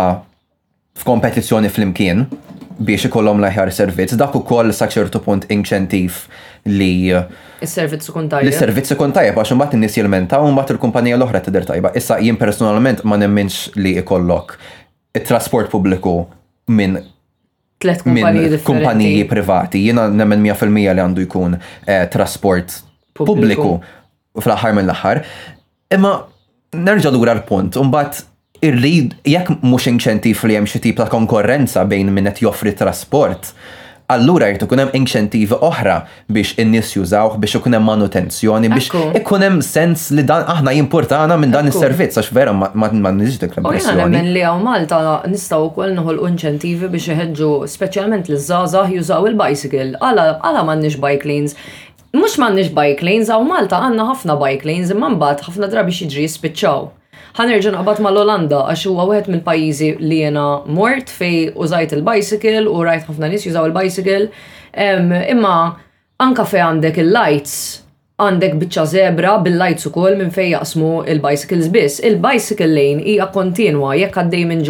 [0.98, 2.24] f'kompetizzjoni fl-imkien
[2.80, 6.22] biex ikollhom l-aħjar servizz, dak ukoll sa ċertu punt inċentiv
[6.68, 7.12] li.
[7.16, 7.26] Uh,
[7.60, 8.48] Is-servizz ikun tajjeb.
[8.52, 11.92] Is-servizz ikun tajjeb għax imbagħad in-nies jilmentaw u mbagħad il-kumpanija l-oħra tidher tajba.
[12.00, 14.56] Issa jien personalment ma nemminx li ikollok
[15.18, 16.14] it-trasport pubbliku
[16.72, 17.02] minn
[17.80, 18.00] tlet
[18.64, 19.84] kumpaniji privati.
[19.86, 22.78] Jiena nemmen 100% li għandu jkun eh, trasport
[23.20, 23.74] pubbliku
[24.40, 25.22] fl-aħħar mill-aħħar.
[25.98, 26.16] Imma
[26.80, 28.24] nerġa' lura l-punt, u mbagħad
[28.64, 33.54] irrid, jekk mhux inċentif li hemm xi tip ta' konkurrenza bejn min qed joffri trasport,
[34.10, 35.96] allura jirtu kunem inċentivi oħra
[36.34, 41.36] biex in-nies jużawh, biex ikun hemm manutenzjoni, biex ikun hemm sens li dan aħna jimportana
[41.40, 44.24] minn dan is-servizz għax vera ma nix dik l-impressjoni.
[44.34, 49.94] li għaw Malta nistgħu wkoll noħolqu inċentivi biex iħeġġu speċjalment li żgħażagħ jużaw il-bicycle.
[50.04, 51.56] Ala m'għandniex bike lanes.
[52.12, 56.26] Mhux m'għandniex bike lanes, għaw Malta għandna ħafna bike lanes imma mbagħad ħafna drabi xieġri
[56.26, 56.88] jispiċċaw
[57.38, 63.06] ħanerġa' ma mal-Olanda għax huwa wieħed mill-pajjiżi li jiena mort fej użajt il-bicycle u rajt
[63.10, 64.30] ħafna nies jużaw il-bicycle.
[65.34, 65.56] Imma
[66.22, 67.54] anka fej għandek il-lights
[68.20, 72.02] għandek biċċa zebra bil-lights ukoll minn fejn jaqsmu il-bicycles biss.
[72.04, 74.66] Il-bicycle lane hija kontinwa jekk għaddej minn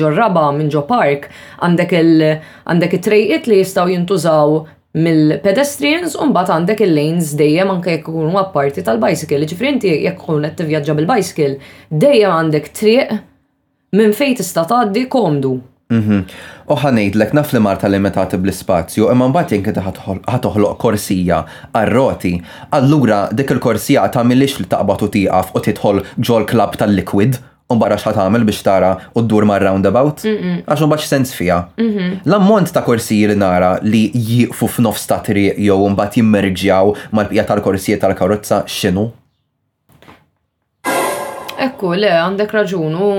[0.00, 1.28] ġo raba, minn ġo park,
[1.62, 4.56] għandek il-trejqiet li jistgħu jintużaw
[4.96, 9.42] mill-pedestrians un bat għandek il-lanes dejjem anke jekk ikunu apparti tal-bicycle.
[9.50, 11.50] Ġifri inti jekk ikun qed tivvjaġġa bil-bicycle,
[11.92, 13.18] dejjem għandek triq
[13.98, 15.58] minn fejn tista' tgħaddi komdu.
[15.88, 16.96] Oħa mhm.
[16.96, 22.32] ngħidlek naf li marta limitati bl-ispazju, imma mbagħad jekk inti ħatoħloq korsija għar-roti,
[22.80, 27.98] allura dik il-korsija tagħmilx li taqbad u tieqaf u tidħol ġol klab tal-liquid un barra
[28.00, 30.22] xħat għamil biex tara u d-dur ma' roundabout,
[30.64, 31.58] għax un bax sens fija.
[31.76, 32.20] Mm-hmm.
[32.28, 38.00] L-ammont ta' li nara li jifu f'nofs ta' triq jew un bat jimmerġjaw mal-pija tal-korsijiet
[38.06, 39.10] tal-karozza xinu?
[41.58, 43.10] Ekku, le, għandek raġunu.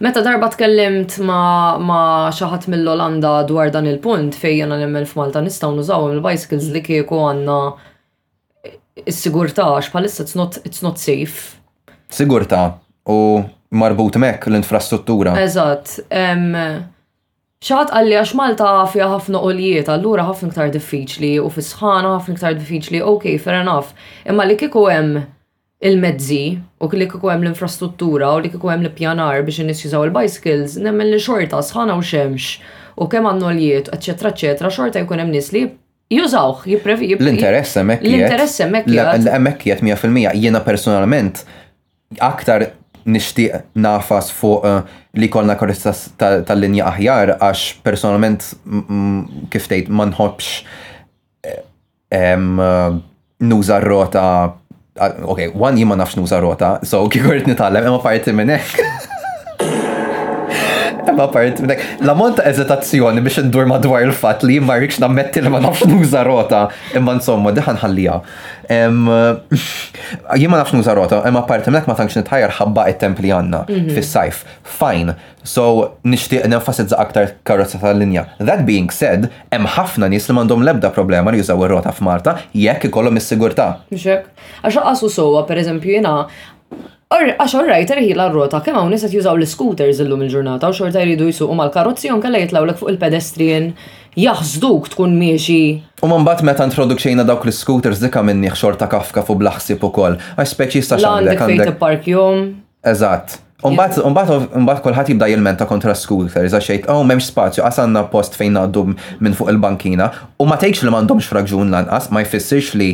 [0.00, 2.00] Meta darba tkellimt ma, ma
[2.32, 7.58] xaħat mill-Olanda dwar dan il-punt fej jena nemmel f'Malta nistaw nużaw il-bicycles li kieku għanna
[9.10, 11.58] s-sigurta għax palissa it's not, it's not safe.
[12.08, 15.34] Sigurta u marbut mek l-infrastruttura.
[15.38, 16.00] Eżatt.
[17.60, 22.56] Xaħat għalli għax Malta fija ħafna olijiet, allura ħafna ktar diffiċli u fisħana ħafna ktar
[22.56, 23.92] diffiċli, ok, fair enough.
[24.26, 25.20] Imma li kiku hemm
[25.90, 26.40] il-mezzi
[26.80, 31.12] u li kiku hemm l-infrastruttura u li kiku hemm l-pjanar biex nis jużaw il-bicycles, nemmen
[31.12, 32.64] li xorta sħana u xemx
[33.00, 35.66] u kemm għandna olijiet, eccetera, eccetera, xorta jkun hemm nis li
[36.16, 37.12] jużawh, jipprevi.
[37.20, 38.08] L-interess hemmhekk.
[38.08, 38.96] L-interess hemmhekk.
[39.28, 41.44] Hemmhekk 100% jiena personalment
[42.24, 42.70] aktar
[43.06, 44.80] nishtiq nafas fuq eh,
[45.16, 45.92] li kolna korista
[46.44, 48.44] tal-linja aħjar għax personalment
[49.52, 50.50] kif tgħid ma nħobbx
[51.50, 51.62] eh,
[52.16, 52.96] eh,
[53.40, 54.26] nuża rota
[55.00, 59.06] Ok, one jima nafx nuża rota, so kikurt nitalem, imma parti minn hekk.
[61.16, 61.58] Ma part,
[62.00, 66.22] l-ammont ta' eżitazzjoni biex ndur madwar il-fat li ma rikx nammetti li ma nafx nuża
[66.26, 66.62] rota,
[66.96, 68.20] imma insomma, diħan ħallija.
[68.70, 73.64] Jien ma nafx nuża rota, imma part, minnek ma tantx nitħajar ħabba il templi għanna,
[73.66, 73.94] għandna mhm.
[73.98, 74.44] fis-sajf.
[74.80, 75.62] Fine, So,
[76.04, 78.26] nishtiq nenfasizza aktar karozza tal-linja.
[78.44, 82.90] That being said, hemm ħafna nies li m'għandhom lebda problema li jużaw ir-rota f'Marta jekk
[82.90, 83.70] ikollhom is-sigurtà.
[83.88, 84.28] Mhux hekk.
[84.66, 86.18] Għax qasu sowa, pereżempju jiena
[87.10, 91.56] Għax rajt ħila r-rota, kemm hawn niset jużaw l-scooters illum il-ġurnata u xorta jridu jisuqu
[91.58, 93.66] mal-karozzi jon kalla jitlawlek fuq il-pedestrien
[94.14, 95.56] jaħżduk tkun miexi.
[96.06, 100.20] U man bat meta xejna dawk l-scooters dika minni xorta kafka fuq blaħsib ukoll.
[100.38, 101.42] Għax speċi sta xandek.
[101.48, 102.50] Għandek park jom.
[102.86, 103.40] Eżatt.
[103.66, 108.84] Umbat, kolħat jibda jil-menta kontra scooter, iżda xejt, oh, memx spazju, għasanna post fejn għaddu
[109.20, 110.06] minn fuq il-bankina,
[110.40, 112.86] u ma tgħidx li m'għandhomx fraġun lanqas, ma jfissirx li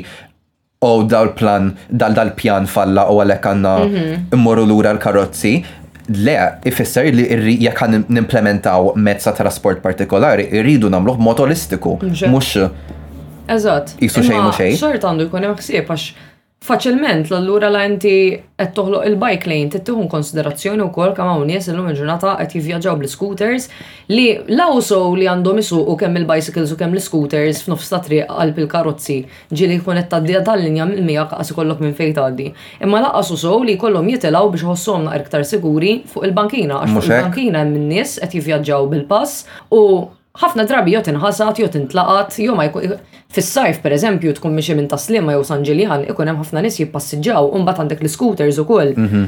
[0.86, 4.22] o dal-plan, dal-pjan falla u għalek għanna mhm.
[4.36, 5.54] immorru lura l-karozzi,
[6.22, 6.36] le,
[6.70, 11.98] ifisser li jekk għan nimplementaw mezza trasport partikolari, irridu namluħ motoristiku.
[12.30, 12.56] mux.
[13.46, 13.92] Eżat.
[14.02, 14.72] Isu xej mux xej.
[14.78, 16.14] Xort għandu jkun hemm ħsieb għax
[16.66, 18.14] faċilment l-allura la inti
[18.56, 23.68] qed toħloq il-bike lane tittieħu konsiderazzjoni wkoll kemm hawn nies illum il-ġurnata qed jivvjaġġaw bl-scooters
[24.10, 24.26] li
[24.56, 29.18] law so li għandhom isuqu kemm il-bicycles u kemm l-scooters f'nofs ta' triq qalb il-karozzi
[29.52, 32.48] ġieli jkun qed tgħaddija tal-linja mill-mija qas ikollok minn fejn tgħaddi.
[32.82, 37.10] Imma laqas so li jkollhom jitilgħu biex ħossom naqra iktar siguri fuq il-bankina għax fuq
[37.12, 39.82] il-bankina hemm nies qed jivvjaġġaw bil-pass u
[40.40, 42.96] ħafna drabi jot inħasat, jot intlaqat, jo ma jkun.
[43.32, 47.50] Fis-sajf, per eżempju, tkun miexi minn taslima jew San Ġiljan, ikun hemm ħafna nies jippassiġġaw,
[47.64, 48.92] mbagħad għandek l-scooters ukoll.
[48.94, 49.26] Mhm.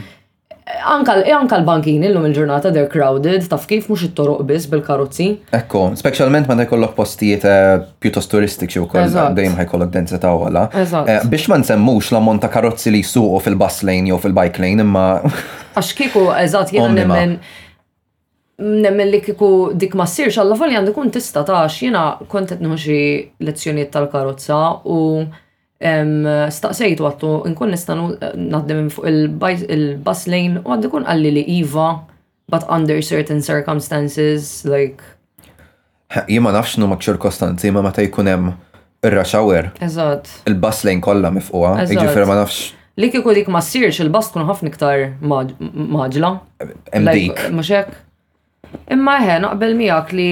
[0.85, 1.15] Anka
[1.57, 5.29] l-bankin illum il-ġurnata they're crowded, taf kif mhux it toruq biss bil-karozzi.
[5.57, 10.67] Ekko, speċjalment meta jkollok postijiet eh, pjuttost turistiċi wkoll dejjem ħajkollok densità ogħla.
[10.75, 15.07] Eh, biex ma nsemmux l-ammont ta' karozzi li jsuqu fil-bus lane jew fil-bike lane imma.
[15.73, 17.39] Għax kieku eżatt jiena nemmen
[18.59, 23.03] nemmen li kiku dik ma sirx, għalla fali għandu kun tista tax, jena kontet nħuġi
[23.47, 24.59] lezzjoniet tal-karozza
[24.91, 25.01] u
[25.79, 32.01] staqsejtu għattu nkun nistanu naħdem fuq il-bus lane u għaddu kun għalli li Iva,
[32.51, 35.05] but under certain circumstances, like.
[36.27, 38.51] Jema nafx nu mak ċirkostanzi, ma meta jkunem
[39.07, 39.71] ir-raxawer.
[39.87, 40.33] Eżat.
[40.51, 44.73] Il-bus lane kolla mifquwa, iġifir ma nafx li kiku dik ma sirx il-bas tkun ħafna
[44.75, 46.33] iktar maġla.
[46.99, 47.45] Mdik.
[47.55, 47.93] Muxek?
[48.91, 50.27] Imma he, naqbel miegħek li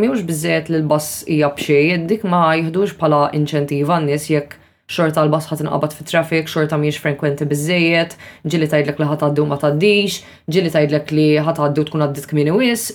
[0.00, 4.56] miwx biżżejjed li l-bass ija bxie, dik ma jihdux bħala inċentiva n-nies jekk
[4.88, 8.14] xorta l-bass ħat inqabat fit traffic xorta miex frekwenti bizzejiet,
[8.48, 12.54] ġili tajdlek li ħat għaddu ma taddix, ġili tajdlek li ħat għaddu tkun għaddit kmini
[12.58, 12.88] wis.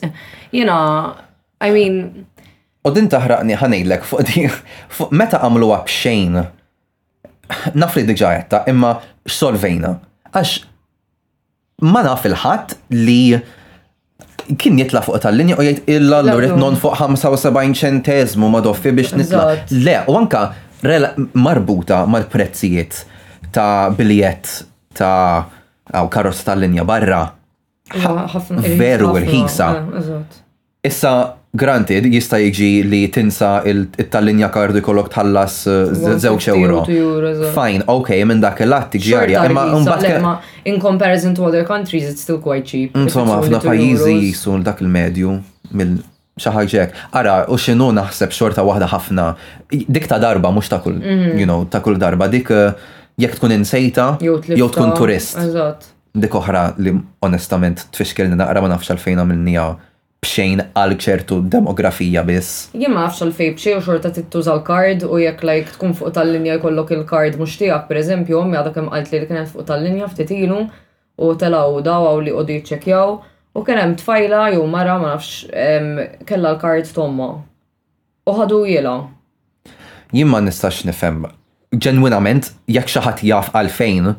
[0.51, 0.79] Jena,
[1.61, 1.99] I mean.
[2.85, 4.45] U din taħraqni ħanejlek fuq di,
[4.97, 6.41] fuq meta għamlu għab xejn.
[7.77, 8.33] Nafri diġa
[8.73, 8.95] imma
[9.29, 9.93] x'solvejna.
[10.33, 10.63] Għax
[11.85, 12.73] ma naf il-ħat
[13.05, 13.21] li
[14.59, 19.15] kien jitla fuq tal-linja u jgħid illa l-lurit non fuq 75 ċentezmu ma doffi biex
[19.19, 19.45] nitla.
[19.71, 20.43] Le, u anka
[21.39, 23.03] marbuta mal-prezzijiet
[23.55, 25.45] ta' biljett ta'
[25.99, 26.09] aw
[26.43, 27.23] tal-linja barra.
[27.93, 29.69] Veru il-ħisa.
[29.69, 30.41] Ah,
[30.83, 31.13] Issa
[31.53, 35.57] Granted, jista' jiġi li tinsa il-tallinja kardu jkollok tħallas
[36.23, 36.79] żewġ eh, euro.
[37.53, 39.43] Fine, okay, minn dak il-lat tiġjarja.
[39.51, 42.97] Imma in comparison to other countries it's still quite cheap.
[42.97, 45.35] Insomma, f'na pajjiżi jisu dak il-medju
[45.77, 45.99] mill
[46.41, 49.27] xaħġek, ara, u xinu naħseb xorta wahda ħafna,
[49.69, 51.35] dik ta' darba, mux ta' kull, mhm.
[51.37, 52.73] you know, ta' kull darba, dik eh,
[53.21, 54.41] jek tkun insejta, jew
[54.73, 55.37] tkun turist.
[56.17, 59.69] Dik oħra li onestament t-fiskelni naqra ma nafx għalfejna nija
[60.23, 62.67] bxejn għal ċertu demografija biss.
[62.77, 66.57] Jien ma nafx għalfej bxej u xorta tittuża l-kard u jekk lajk tkun fuq tal-linja
[66.59, 70.63] jkollok il-kard mhux tiegħek pereżempju ommi għadha kemm qalt li kienet fuq tal-linja ftit ilu
[71.19, 73.15] u telaw għaw li qogħdu jiċċekkjaw
[73.59, 75.45] u kien hemm tfajla jew mara ma nafx
[76.29, 77.29] kellha l-kard tomma.
[78.25, 78.95] U ħadu jela.
[80.15, 81.25] Jien ma nistax nifhem.
[81.73, 84.11] Ġenwinament, jekk xi ħadd jaf għalfejn,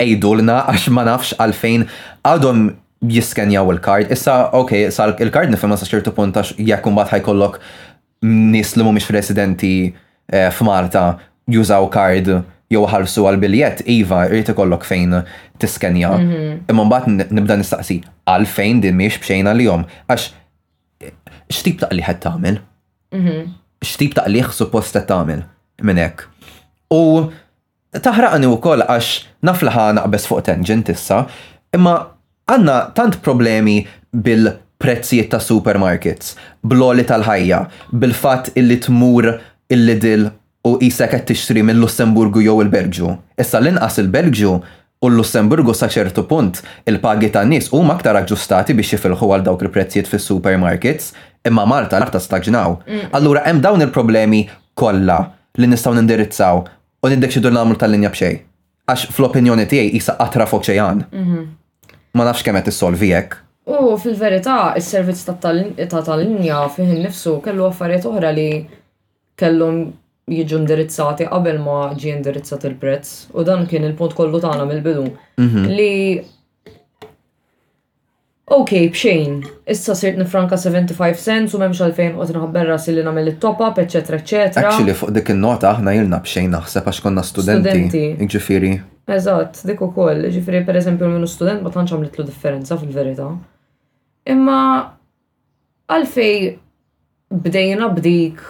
[0.00, 1.86] ejdulna għax ma nafx għalfejn
[2.30, 2.64] għadhom
[3.10, 4.10] jiskenjaw il-kard.
[4.12, 7.60] Issa, ok, issa il-kard nifhem sa ċertu punt għax jekk imbagħad ħajkollok
[8.50, 11.06] nies li mhumiex residenti eh, f'Malta
[11.52, 12.30] jużaw kard
[12.72, 15.18] jew ħalsu għal biljett iva irid ikollok fejn
[15.60, 16.14] tiskenja.
[16.16, 16.64] Mhm.
[16.72, 20.30] Imma mbagħad nibda nistaqsi għal fejn din miex bxejn għalihom għax
[21.52, 22.60] x'tip ta' qed tagħmel?
[23.12, 23.54] Mhm.
[23.84, 25.44] X'tip ta' suppost qed tagħmel
[25.82, 26.24] minn hekk.
[26.94, 27.30] U
[27.94, 31.26] taħraqni wkoll għax naf li ħa naqbes fuq tangent issa,
[31.74, 32.13] imma
[32.50, 33.80] għanna tant problemi
[34.12, 37.60] bil-prezzijiet ta' supermarkets, bl-oli tal-ħajja,
[37.92, 39.30] bil-fat illi tmur
[39.72, 40.26] il-lidil
[40.68, 43.14] u jisa qed tixtri minn Lussemburgu jew il-Belġu.
[43.40, 44.52] Issa l-inqas il-Belġu
[45.04, 49.64] u l-Lussemburgu sa ċertu punt il-pagi ta' nies huma aktar aġġustati biex jifilħu għal dawk
[49.66, 51.12] il-prezzijiet fis-supermarkets,
[51.48, 52.78] imma Malta naħta aktar staġnaw.
[52.88, 53.08] Mm.
[53.16, 54.44] Allura hemm dawn il-problemi
[54.76, 55.18] kollha
[55.60, 56.62] li nistgħu nindirizzaw
[57.04, 58.40] u nindekxidu nagħmlu tal-linja b'xejn.
[58.88, 61.04] Għax fl-opinjoni tiegħi jisa' qatra fuq xejn.
[61.12, 61.44] Mhm
[62.18, 63.34] ma nafx kemm qed issolvi hekk.
[63.64, 68.48] U fil-verità, is-servizz ta' tal-linja fih innifsu kellu affarijiet oħra li
[69.40, 69.80] kellhom
[70.30, 75.06] jiġu indirizzati qabel ma ġie indirizzat il-prezz u dan kien il-punt kollu tagħna mill-bidu
[75.42, 75.64] mhm.
[75.78, 75.90] li
[78.46, 79.38] Ok, bxejn,
[79.72, 84.18] issa sirt nifranka 75 cents u memx għalfejn u tinħabber rasi li namel il-top-up, etc.
[84.18, 84.58] etc.
[84.60, 88.02] Actually, fuq dik il-nota aħna jilna bxejn naħseb għax konna studenti.
[88.20, 88.74] Ġifiri.
[89.16, 93.30] Eżatt, dik u koll, ġifiri per eżempju minnu student ma tanċ għamlitlu differenza fil-verita.
[94.36, 94.60] Imma
[95.88, 96.46] għalfej
[97.48, 98.44] bdejna bdik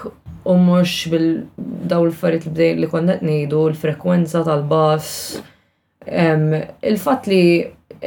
[0.45, 5.15] u mux bil-daw l-farit li bdejn li konnet nejdu, l-frekwenza tal-bas,
[6.11, 7.43] il-fat li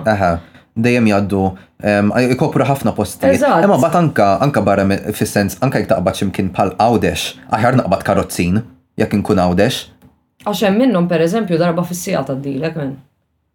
[0.75, 1.43] dejjem jgħaddu
[2.35, 3.43] ikopru ħafna postijiet.
[3.63, 4.85] Imma bat anka anka barra
[5.15, 8.63] fis-sens anka jek taqbad x'imkien bħal għawdex, aħjar naqbad karozzin
[8.99, 9.83] jekk inkun għawdex.
[10.45, 12.97] Għax hemm minnhom pereżempju darba fis-sija dilek minn.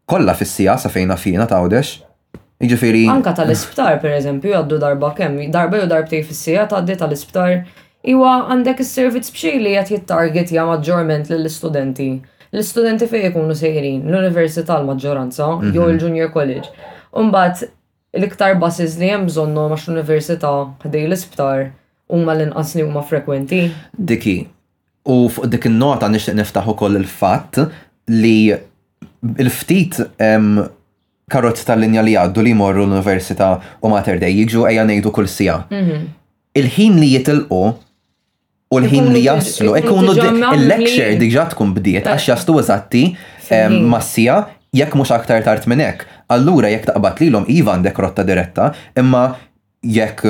[0.10, 1.98] Kollha fis-sija sa fejna fina tgħawdex.
[2.60, 3.06] Jiġifieri.
[3.08, 7.60] Anka tal-isptar pereżempju jgħaddu darba kemm, darba jew darbtej fis-sija di tal-isptar.
[8.10, 12.10] Iwa għandek is-servizz b'xi li qed jittarget jgħam maġġorment lill-istudenti.
[12.50, 16.34] L-istudenti fejn ikunu sejrin, l-università l-maġġoranza, jew il-junior mhm.
[16.34, 16.70] college.
[17.18, 17.64] Umbat,
[18.18, 20.52] l-iktar buses li hemm bżonnu max università
[20.84, 21.66] ħdej l-isptar
[22.14, 23.64] huma l inqasni li huma frekwenti.
[23.98, 24.36] Diki,
[25.10, 27.62] u fuq dik il nota nixtieq niftaħ ukoll il-fatt
[28.14, 28.36] li
[29.46, 29.98] il-ftit
[31.30, 35.60] karozz tal-linja li għaddu li morru l-Università u Mater Dei jiġu għajja nejdu kull sija.
[35.70, 36.00] Mhm.
[36.60, 37.64] Il-ħin li jitilqu
[38.70, 43.04] u l-ħin li jaslu, ikunu il-lecture diġa tkun bdiet għax jastu eżatti
[43.82, 44.44] massija
[44.78, 49.24] jekk mux aktar tart minnek allura jekk taqbad lilhom iva għandek rotta diretta, imma
[49.96, 50.28] jekk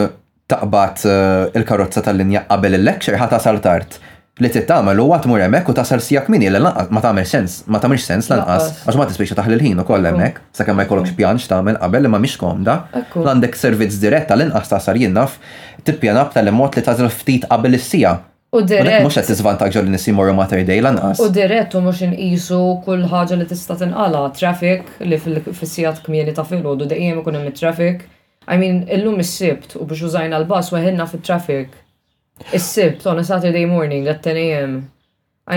[0.50, 4.00] taqbad eh, il-karozza tal-linja qabel il-lecture ħata sal tard
[4.40, 7.58] li tittamel u għat mur hemmhekk u tasal sijak minni l lanqas ma tagħmel sens,
[7.68, 11.50] ma tagħmilx sens lanqas, għax ma tispiex l ħin ukoll hemmhekk, sakemm ma jkollok pjanx
[11.52, 12.78] tagħmel qabel li ma mhix komda,
[13.12, 15.36] l-għandek servizz diretta l-inqas tasar jinnaf
[15.84, 18.16] tippjana b'tal-mod li tażel ftit qabel is-sija
[18.50, 19.04] U dirett.
[19.06, 21.20] Mux għed t-svantagġa li nisim mater dej lanqas.
[21.22, 24.24] U dirett u mux nqisu kull ħaġa li tista' tinqala.
[24.34, 28.08] Traffic li fil-sijat kmieni ta' fil-ħodu dejjem ikun hemm traffic.
[28.50, 31.70] I mean, illum is-sibt u biex użajna l-bus weħinna fit-traffic.
[32.54, 34.80] Is-sibt on a Saturday morning at 10 a.m.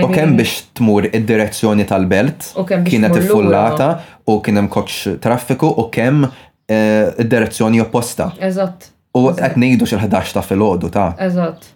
[0.03, 3.89] U kemm biex tmur id-direzzjoni tal-belt kienet il-fullata
[4.29, 8.29] u kien hemm koċ traffiku u kemm eh, id-direzzjoni opposta.
[8.37, 8.91] Eżatt.
[9.17, 11.09] U qed ngħidu xi 11 ta' filgħodu ta'.
[11.25, 11.73] Eżatt.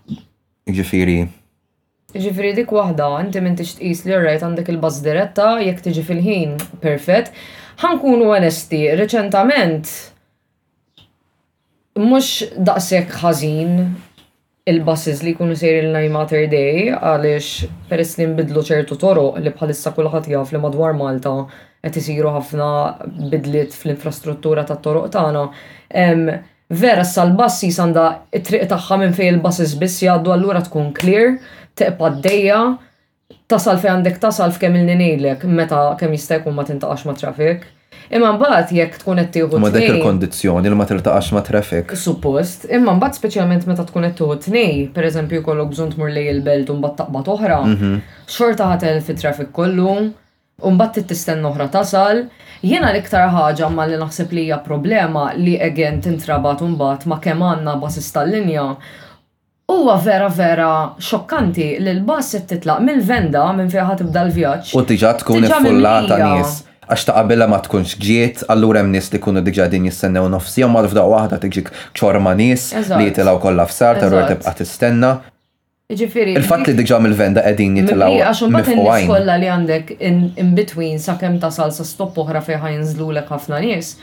[0.67, 1.19] Ġifiri.
[2.13, 7.31] Ġifiri dik wahda, inti minn tixtqis li rajt għandek il-bazz diretta, jekk tiġi fil-ħin, perfett.
[7.83, 9.91] Ħankunu onesti, reċentament,
[12.01, 13.77] mux daqsek ħażin
[14.67, 19.53] il basses li kunu sejri l-9 Mater Day għalix peress li nbidlu ċertu toroq li
[19.55, 21.31] bħalissa kullħat jaf li madwar Malta
[21.85, 22.67] qed isiru ħafna
[23.31, 25.47] bidlit fl-infrastruttura tat-toroq tagħna
[26.69, 31.37] vera sal-bassi sanda it-triq tagħha minn fejn il-bassis biss jaddu allura tkun clear,
[31.79, 32.59] teqpa d deja
[33.47, 37.63] tasal fejn għandek tasal f'kem il ninilek meta kemm jista' jkun ma tintaqax ma' trafik.
[38.11, 41.95] Imma mbagħad jekk tkun qed tieħu Ma dik il-kondizzjoni li ma tiltaqax ma' traffic.
[41.97, 46.71] Suppost, imma mbagħad speċjalment meta tkun qed tieħu tnej, pereżempju jkollok bżonn tmur lej il-belt
[46.71, 47.91] u mbagħad taqbad oħra, mhm.
[48.35, 49.95] xorta ħatel fit-traffic kollu,
[50.57, 52.23] Umbat tisten noħra tasal,
[52.65, 57.43] jena l-iktar ħaġa ma li naħseb li hija problema li egen tintrabat umbat ma kemm
[57.51, 58.63] għandna basis tal-linja.
[59.69, 64.73] Huwa vera vera xokkanti li l-bass titlaq mill-venda minn fejn ħadd tibda l-vjaġġ.
[64.73, 66.57] U diġà tkun iffullata nies.
[66.89, 70.63] Għax ta' qabilla ma tkunx ġiet, allura hemm nies li kunu diġà din jistennew nofsi,
[70.65, 71.65] u mal f'daq waħda tiġi
[71.99, 75.19] ċorma nies li jitilgħu kollha f'sar, terror tibqa' tistenna.
[75.87, 76.33] Ġifiri.
[76.35, 78.17] Il-fat li dikġam il-venda edin jitilaw.
[78.27, 82.41] Għaxum ma t bat kolla li għandek in between sa' kem ta' salsa stopp uħra
[82.43, 83.93] fej ħajnżlu l ħafna nies,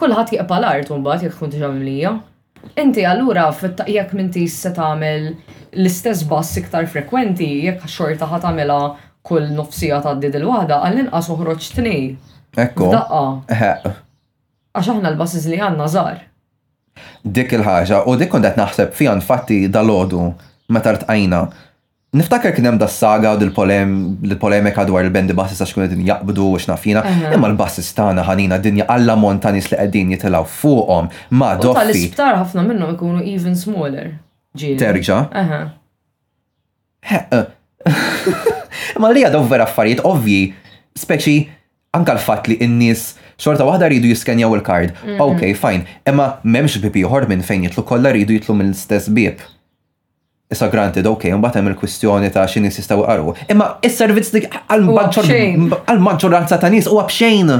[0.00, 2.14] kullħat jieqbal art un bat jek l-lija.
[2.80, 5.28] Inti għallura fit-taqjek minti se għamil
[5.76, 8.78] l-istess bass iktar frekwenti jekk xorta ħat tagħmilha
[9.28, 12.10] kull nofsija ta' d did il għallin għall uħroċ t tnej.
[12.56, 12.88] Ekku.
[12.88, 13.94] Daqqa.
[14.72, 16.24] Għax l bassiz li għanna zar.
[17.20, 20.24] Dik il-ħaġa u dik kondet naħseb fiha infatti dal ħodu
[20.68, 21.40] meta rtqajna.
[22.18, 23.42] Niftakar kien hemm da saga u
[24.30, 27.02] l-polemika dwar il-bendi bassista xkun qegħdin jaqbdu u x'nafina,
[27.36, 31.08] imma l bassis tagħna ħanina dinja alla montanis li qegħdin jitilgħu fuqhom
[31.40, 31.76] ma' doffi.
[31.80, 34.14] Tal-isptar ħafna minnhom ikunu even smaller.
[34.58, 35.18] Terġa.
[37.08, 37.36] Eh.
[39.00, 40.48] Ma li għadaw vera affarijiet ovvi,
[40.98, 41.36] speċi
[41.96, 43.04] anka l-fat li n nies
[43.40, 44.96] xorta waħda ridu jiskenjaw il-kard.
[45.04, 45.20] Mhm.
[45.28, 49.38] Ok, fajn, imma memx bibi minn fejn jitlu kolla ridu jitlu mill-stess bib.
[50.48, 53.32] Issa granted, ok, mbagħad hemm il-kwistjoni ta' x'in jistgħu jqaru.
[53.52, 57.52] Imma is-servizz dik għall-maġġoranza ta' nies huwa b'xejn.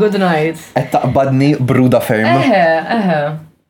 [0.00, 0.64] Good night.
[0.78, 2.30] Qed taqbadni bruda ferm.
[2.40, 2.62] Eħe,
[2.96, 3.18] eħe.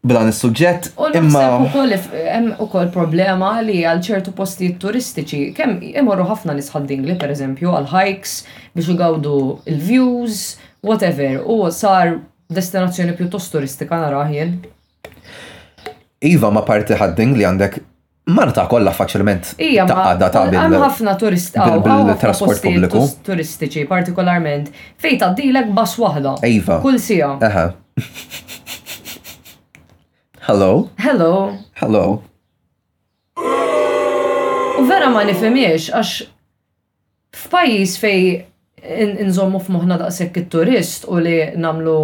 [0.06, 0.92] B'dan is-suġġett.
[1.18, 7.18] Imma ukoll hemm ukoll problema li għal ċertu postijiet turistiċi kemm imorru ħafna nies ħaddingli
[7.18, 8.38] pereżempju għal hikes
[8.78, 9.34] biex igawdu
[9.66, 10.52] il-views,
[10.86, 14.56] whatever, u sar destinazzjoni pjuttost turistika nara jien.
[16.24, 17.80] Iva ma parti ħadding li għandek
[18.28, 19.54] Marta kollha faċilment
[19.88, 20.58] taqada ta' bil.
[20.82, 23.00] ħafna turisti bil-trasport pubbliku.
[23.24, 24.66] Turistiċi partikolarment
[25.00, 26.34] fejn dilek bas waħda.
[26.44, 26.76] Iva.
[26.82, 27.30] Kull sija.
[27.40, 27.64] Eħe.
[30.48, 30.88] Hello.
[31.00, 31.32] Hello.
[31.80, 32.04] Hello.
[33.36, 36.28] U vera ma nifimiex għax
[37.46, 38.22] f'pajjiż fej
[39.24, 41.96] inżommu f'moħħna daqshekk it-turist u li namlu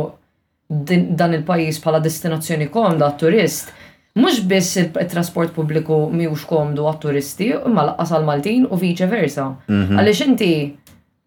[1.18, 3.70] dan il-pajis bħala destinazzjoni komda għat-turist,
[4.18, 9.52] mux biss il-trasport pubbliku miux komdu għat-turisti, imma laqqas għal-Maltin u vice versa.
[9.68, 9.98] Mhm.
[10.02, 10.52] Għalix inti,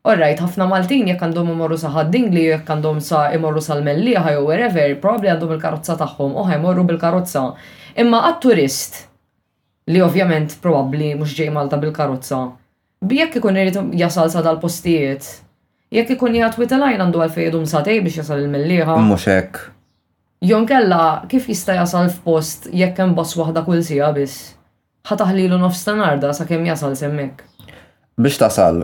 [0.07, 4.31] Orrajt, ħafna Maltin jekk għandhom imorru sa ħaddingli, jekk għandhom sa imorru sal melli melliħa
[4.37, 7.41] jew wherever, probably għandhom il-karozza tagħhom u oh, morru bil-karozza.
[8.03, 9.01] Imma għat-turist
[9.91, 12.39] li ovvjament probably mhux ġej Malta bil-karozza,
[13.03, 15.27] jekk ikun irid jasal sa dal-postijiet
[15.95, 18.97] jekk ikun jgħat witalajn għandu għalfej jedum satej biex jasal il-milliħa.
[19.07, 19.61] Muxek.
[20.45, 24.53] Jon kella, kif jista jasal f'post jekk hemm bas waħda kull sija biss?
[25.07, 27.39] Ħataħlilu nofstanar da sa kemm jasal semmek.
[28.19, 28.83] Biex tasal,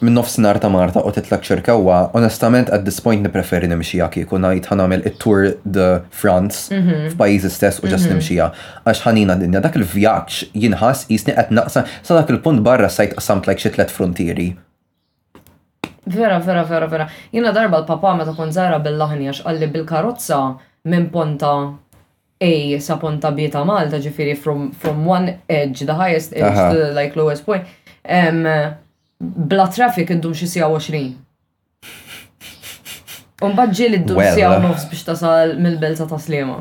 [0.00, 4.66] minn nofsinar ta' Marta u titlak xirkawa, onestament at this point nipreferi nimxija kieku najt
[4.72, 7.12] ħanamil it-tour de France mhm.
[7.14, 8.16] f'pajizi stess u ġas mhm.
[8.16, 8.48] nimxija.
[8.82, 13.46] Għax ħanina dinja dak il-vjaċ jinħas jisni qed naqsa sa dak il-punt barra sajt għasamt
[13.46, 14.50] like xi frontieri.
[16.10, 17.06] Vera, vera, vera, vera.
[17.32, 20.40] Jina darba l-papa meta kon zara bil-laħni għax għalli bil-karozza
[20.90, 21.52] minn ponta
[22.40, 26.70] A sa ponta B ta' Malta ġifiri from, from one edge, the highest edge Aha.
[26.72, 27.66] to like lowest point.
[28.08, 28.38] Um,
[29.50, 31.10] bla traffic indum xie sija 20.
[33.44, 36.56] Un bħadġi li d-dum sija u nofs biex tasal mill-belta ta' slima.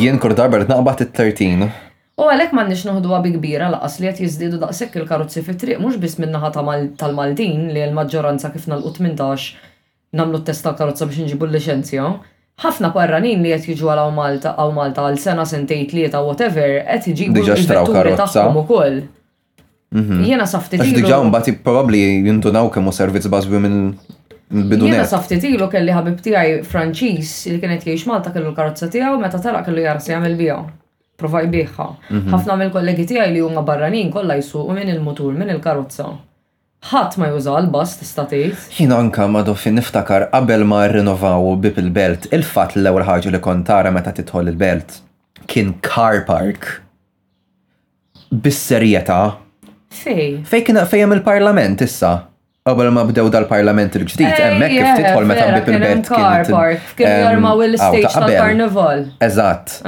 [0.00, 1.68] Jien kur darba naqbat it-13.
[2.20, 6.18] U għalhekk m'għandniex noħduha bi kbira laqas li qed jizdidu daqshekk il-karozzi fit-triq mhux biss
[6.20, 6.50] min-naħa
[7.00, 9.16] tal-Maltin li l-maġġoranza kif l 18
[10.20, 12.08] nagħmlu t testa tal-karozza biex nġibu l-liċenzja.
[12.64, 17.08] Ħafna parranin li qed jiġu għal Malta għaw Malta għal sena sentejn tlieta whatever qed
[17.16, 19.00] jġibu l-vetturi tagħhom ukoll.
[19.90, 20.20] Mhm.
[20.28, 20.92] Jiena safti tilu.
[20.92, 23.80] Għax diġa mbagħad probabbli jintunaw kemm servizz bażwi minn
[24.52, 29.40] bidunet Jena tilu kelli ħabib tijaj Franċis li kienet jiex Malta kellu l-karozza tijaw, meta
[29.40, 30.62] tara kellu jarsi għamil jagħmel bijaw
[31.20, 31.86] provaj biħħa.
[32.08, 32.32] Mhm.
[32.32, 36.08] ħafna mill-kollegi tiegħi li huma barranin kollha jsuqu minn il-mutur, minn il-karozza.
[36.90, 38.56] Ħadd ma juża l-bus tista' tgħid.
[38.78, 43.68] Jiena anke ma dofin niftakar qabel ma rrinnovaw bib il-belt, il-fatt l-ewwel ħaġa li kont
[43.68, 44.98] tara meta titħol il-belt
[45.50, 46.68] kien car park
[48.30, 49.20] bis-serjetà.
[49.90, 50.40] Fej?
[50.46, 52.16] Fej kien fejjem il-parlament issa.
[52.68, 56.88] Qabel ma bdew dal-parlament il-ġdid, eh, hemmhekk kif tidħol meta bib il-belt kienet.
[56.92, 59.06] Kien jarmaw il-stage tal-karnival.
[59.24, 59.78] Eżatt.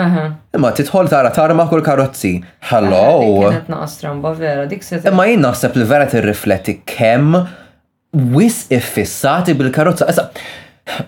[0.57, 2.31] Imma tidħol tara tarma kull karozzi.
[2.71, 3.43] Hello.
[3.53, 5.03] Kienet vera, dik se.
[5.11, 7.37] Imma jien naħseb li vera tirrifletti kemm
[8.33, 10.09] wis iffissati bil-karozza.
[10.09, 10.31] Issa,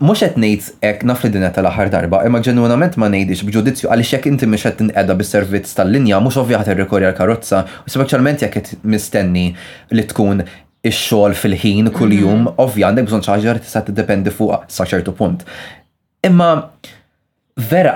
[0.04, 3.88] mux qed ngħid hekk naf li din tal l-aħħar darba, imma ġenwinament ma nejdix b'ġudizzju
[3.88, 8.44] għaliex jek inti mhux qed tinqeda bis-servizz tal-linja mhux ovvijat il irrikorja l-karozza, u speċjalment
[8.44, 9.46] jekk qed mistenni
[9.96, 10.44] li tkun
[10.88, 12.58] ix-xogħol fil-ħin kuljum, mhm.
[12.64, 15.46] ovvja għandek bżonn ċaġar tista' tiddependi fuqha sa ċertu punt.
[16.28, 16.50] Imma
[17.70, 17.94] vera,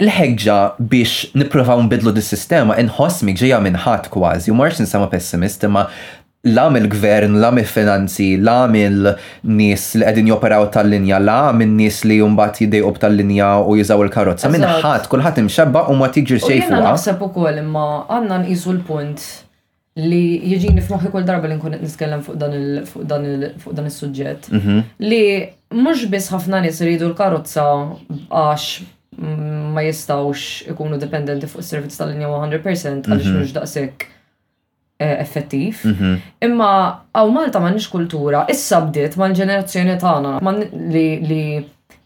[0.00, 0.56] l ħegġa
[0.92, 5.84] biex nippruvaw nbidlu dis-sistema inħosmi ġeja ġejja minn ħadd kważi, u marx nisema pessimist, imma
[6.48, 9.10] lam il gvern lam il finanzi lam il
[9.58, 14.48] nis li għedin joperaw tal-linja, la il nis li jumbat jidejqob tal-linja u jizaw il-karotza.
[14.48, 16.78] Minn ħadd, kullħat imxabba u ma tiġir xejn fuq.
[16.80, 19.28] Naħseb ukoll imma għandna nqisu l-punt
[20.08, 20.20] li
[20.50, 24.50] jiġini f'moħi kull darba li nkun qed niskellem fuq dan is-suġġett.
[24.54, 24.78] Mhm.
[25.04, 25.22] Li
[25.76, 27.66] mhux biss ħafna nies iridu l-karozza
[28.30, 28.82] għax
[29.74, 33.36] ma jistawx ikunu dependenti fuq is-servizz tal-linja 100% għaliex mhm.
[33.36, 34.06] mhux daqshekk
[35.00, 35.84] eh, effettiv.
[35.92, 36.14] Mhm.
[36.48, 36.70] Imma
[37.20, 40.54] għaw Malta ma nix kultura, issa bdiet ma l-ġenerazzjoni tagħna
[40.94, 41.44] li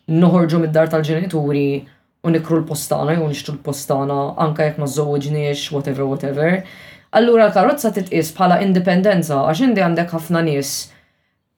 [0.08, 1.68] noħorġu mid-dar tal-ġenituri
[2.24, 6.62] u nikru l-postana, jew nixtru l-postana, anka jekk ma żowġniex, whatever, whatever
[7.14, 10.72] allura l-karozza titqis bħala indipendenza għax indi għandek ħafna nies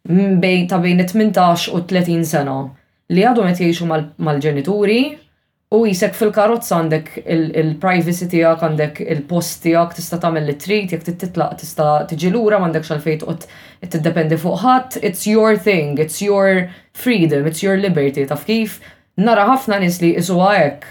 [0.06, 2.56] bejn ta' bejn 18 u 30 sena
[3.14, 3.86] li għadhom qed jgħixu
[4.26, 4.98] mal-ġenituri
[5.76, 11.56] u jisek fil-karozza għandek il-privacy tiegħek, għandek il-post tiegħek, tista' tagħmel li trid, jekk titlaq
[11.62, 13.48] tista' tiġi lura xalfejt u t
[13.90, 18.78] tiddependi fuq ħadd, it's your thing, it's your freedom, it's your liberty, taf kif?
[19.16, 20.84] Nara ħafna nies li isuwa hekk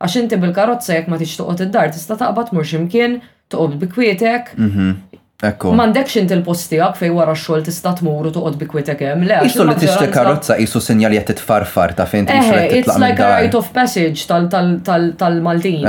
[0.00, 3.18] għax inti bil-karozza jekk ma t-iġtuqot id-dar tista' taqbad mur ximkien
[3.52, 4.52] toqgħod bikwietek.
[4.56, 4.90] Mhm.
[5.40, 5.70] Ekku.
[5.72, 9.22] Mandekx inti l għak fej wara xol tista tmur u toqgħod bikwitek hemm.
[9.24, 12.78] Le, Isu li tixti karozza isu sinjal jett farfar ta' fejn eh, tixti.
[12.82, 15.86] It's like a rite of passage tal-Maltin.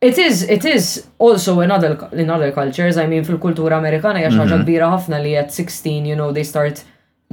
[0.00, 4.30] It is, it is also in other, in other cultures, I mean fil-kultura Amerikana hija
[4.36, 4.66] ħaġa mhm.
[4.66, 6.84] kbira ħafna li at 16, you know, they start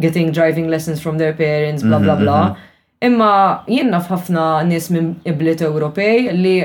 [0.01, 2.39] getting driving lessons from their parents, bla bla mhm, bla.
[3.05, 3.31] Imma
[3.67, 6.55] jien f'ħafna nis nies minn iblit Ewropej li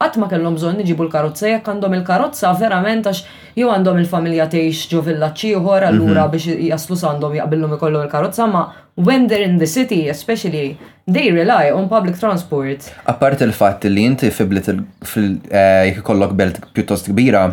[0.00, 4.86] Għat ma kellhom bżonn iġibu l-karozza jekk għandhom il-karozza verament għax jew għandhom il-familja tgħix
[4.94, 6.30] ġo villaġġ ieħor allura mhm.
[6.32, 8.62] biex jaslu għandhom jaqbillhom ikollhom il-karozza ma
[9.04, 12.88] when they're in the city especially they rely on public transport.
[13.12, 17.44] Apart il-fatt li inti fiblet il eh, ikollok belt pjuttost kbira,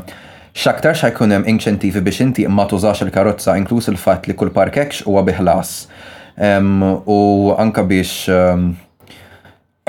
[0.57, 5.27] xaktar xajkun hemm inċentivi biex inti ma tużax il-karozza inkluż il-fatt li kull parkekx huwa
[5.27, 5.77] biħlas.
[7.11, 7.19] U
[7.59, 8.29] anka biex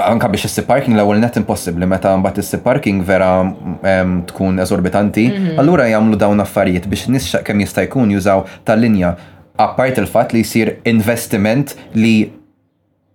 [0.06, 3.32] anka biex issi parking l-ewwel net impossibbli meta mbagħad issi parking vera
[4.30, 5.60] tkun eżorbitanti, mhm.
[5.60, 9.16] allura jagħmlu dawn affarijiet biex nies kemm jista' jkun jużaw tal-linja
[9.58, 12.16] apart il-fatt li jsir investiment li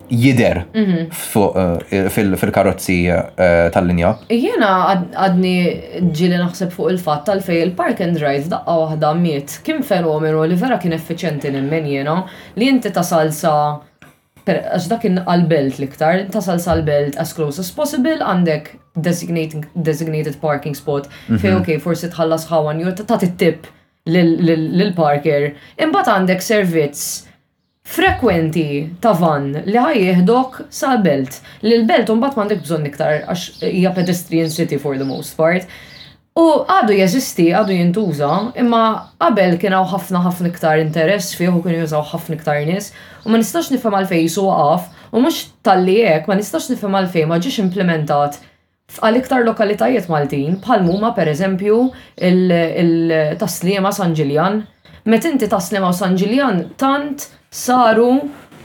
[0.04, 1.06] jider mhm.
[1.08, 4.10] eh, fil-karozzi eh, tal-linja.
[4.28, 4.72] Jiena
[5.16, 5.54] għadni
[6.18, 9.56] ġili naħseb fuq il-fatt tal-fej il-park and drive daqqa waħda miet.
[9.64, 12.18] Kim fenomenu li vera kien effiċenti nimmen jiena
[12.60, 13.56] li inti salsa.
[14.44, 20.76] Per Għax dak għal belt liktar, tasal sal-belt as close as possible, għandek designated parking
[20.76, 21.38] spot, mhm.
[21.40, 23.64] fej ok, forsi tħallas ħawan, jew ta' tip
[24.04, 25.48] lil-parker.
[25.80, 27.06] Imbagħad għandek servizz
[27.88, 28.66] frekwenti
[29.00, 31.40] ta' van li ħaj jihdok sal belt.
[31.64, 35.64] l-belt un għandek bżon iktar għax hija pedestrian city for the most part.
[36.34, 38.28] U għadu jeżisti, għadu jintuża,
[38.58, 38.78] imma
[39.22, 42.88] qabel kien hawn ħafna ħafna iktar interess fih u kienu jużaw ħafna iktar nies,
[43.22, 45.36] u ma nistax nifhem għalfej jisu għaf, u mhux
[45.68, 48.40] talli hekk ma nistax nifhem għalfej ma ġiex implementat
[48.98, 51.76] għal iktar lokalitajiet Maltin, bħal muma eżempju
[52.18, 54.56] il-taslima San Ġiljan.
[55.06, 58.08] Met inti taslima San Ġiljan tant saru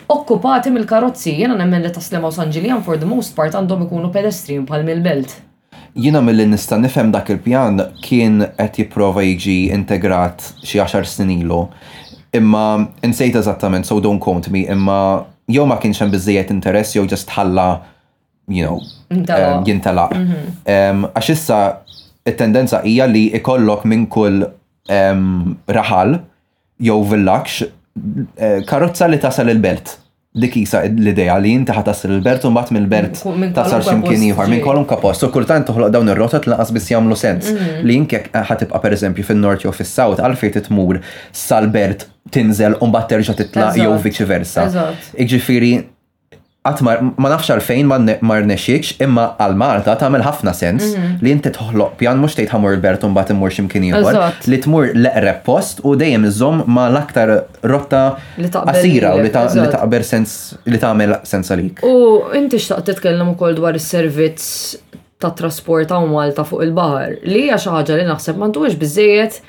[0.10, 4.66] okkupati mill-karozzi, jena nemmen li taslima San Ġiljan for the most part għandhom ikunu pedestrian
[4.66, 5.38] bħal mill-belt.
[5.98, 11.64] Jina mill nista nifhem dak il-pjan kien qed jipprova jiġi integrat xi 10 snin ilu.
[12.38, 17.08] Imma insejt eżattament, so don't count me, imma jew ma kienx hemm biżejjed interess jew
[17.10, 17.68] just ħalla
[18.54, 18.78] you know,
[19.10, 20.08] eh, jintala.
[20.14, 21.10] Mhm.
[21.10, 21.60] Għax issa
[22.26, 24.44] it-tendenza hija li ikollok minn kull
[24.90, 26.20] raħal
[26.86, 29.98] jew villax eh, karozza li tasal il-belt
[30.30, 33.22] dik l-ideja li inti ħatassir il-bert u mbagħad mill-bert
[33.56, 35.26] tasar x'imkien ieħor minn kolum kapost.
[35.26, 37.82] U kultant toħloq dawn ir-rotot lanqas biss jagħmlu sens mhm.
[37.88, 41.02] li inke ħatibqa' pereżempju fin-nord jew fis-south għalfejn titmur
[41.34, 44.70] sal-bert tinżel u mbagħad terġa' titla' jew viċi versa.
[45.18, 45.74] Iġifieri
[46.70, 47.90] għatmar, ma nafx għalfejn
[48.26, 51.18] ma rnexiex, imma għal-Malta tagħmel ħafna sens mhm.
[51.26, 54.20] li inti tħolloq pjan mhux tgħid ħamur Bert u mbagħad imur x'imkien ieħor
[54.52, 57.34] li tmur l leqreb post u dejjem iżomm ma l-aktar
[57.70, 58.04] rotta
[58.38, 60.38] qasira u li taqber sens
[60.70, 61.84] li tagħmel sens għalik.
[61.88, 64.50] U inti xtaqt titkellem ukoll dwar is-servizz
[65.20, 69.42] ta' trasport ta' Malta fuq il-baħar li għaxħaġa xi ħaġa li naħseb m'għandux biżejjed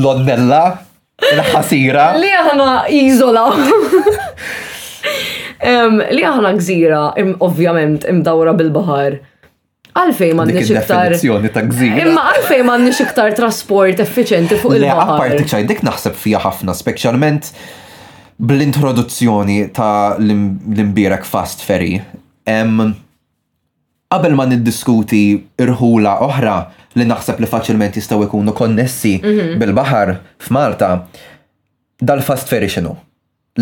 [0.03, 0.65] Londella,
[1.29, 2.07] il-ħasira.
[2.19, 3.45] Li aħna iżola.
[6.11, 7.01] Li aħna gżira,
[7.39, 9.21] ovvjament, imdawra bil-bahar.
[9.95, 11.15] Għalfej ma nix iktar.
[11.55, 12.03] ta' gżira.
[12.09, 15.23] Imma għalfej ma nix iktar trasport effiċenti fuq il-bahar.
[15.29, 17.23] Le, nix iktar dik naħseb fuq ħafna, bahar
[18.37, 21.99] bl-introduzzjoni ta' l-imbirek fast ferry,
[24.15, 25.21] qabel ma niddiskuti
[25.59, 26.55] irħula oħra
[26.95, 29.59] li naħseb li faċilment jistgħu jkunu konnessi mhm.
[29.63, 30.17] bil-baħar
[30.47, 30.91] f'Malta,
[32.03, 32.95] dal-fast ferry xinu.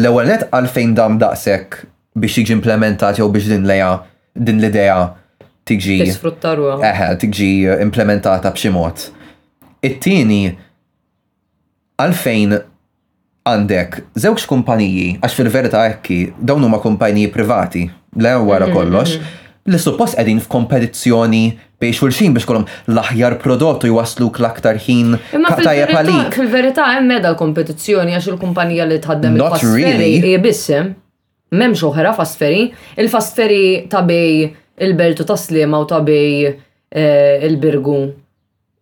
[0.01, 1.83] L-ewwel net għalfejn dam daqshekk
[2.17, 3.93] biex jiġi implementat jew biex din leja
[4.37, 4.99] din l-idea
[5.69, 6.01] tiġi.
[6.05, 7.53] Eħe, tiġi
[7.85, 9.09] implementata b'xi mod.
[9.85, 10.45] It-tieni
[12.03, 12.57] għalfejn
[13.49, 19.17] għandek żewġ kumpaniji, għax fil verita ekki, dawn huma kumpaniji privati, le wara mhm, kollox,
[19.17, 19.73] mhm, mhm.
[19.73, 21.43] li suppost qegħdin f'kompetizzjoni
[21.83, 25.17] biex xulxin biex kolom l-aħjar prodottu jwasluk l-aktar ħin.
[25.43, 30.93] Ma fil-verità hemm meda l-kompetizzjoni għax il-kumpanija li tħaddem il fasferi jibissim,
[31.59, 32.69] memx oħra fastferi,
[32.99, 34.45] il fasferi ta' bej
[34.87, 37.99] il-beltu taslima u ta' bej eh, il-birgu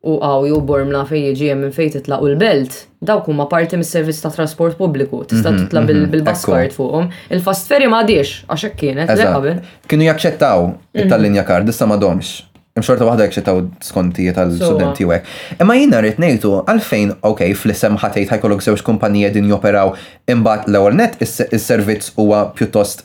[0.01, 3.90] u għaw ju bormla fej jiġi minn fej titlaq u l-belt, dawk huma parti mis
[3.92, 7.11] servizz ta' trasport pubbliku, tista' mhm, titla mhm, bil-bus card fuqhom.
[7.28, 9.11] Il-fast ferry ma għadiex, għax hekk kienet,
[9.90, 11.03] Kienu jaċċettaw mhm.
[11.05, 12.46] it-tal-linja kard, issa ma domx.
[12.80, 15.26] Imxorta waħda jaċċettaw xitaw skontijiet tal studenti għek.
[15.61, 19.92] Imma jina rrit nejtu għalfejn, ok, fl-isem ħatejt ħajkolog sewx kumpanija din joperaw
[20.32, 23.05] imbat l-ewel net, is-servizz huwa pjuttost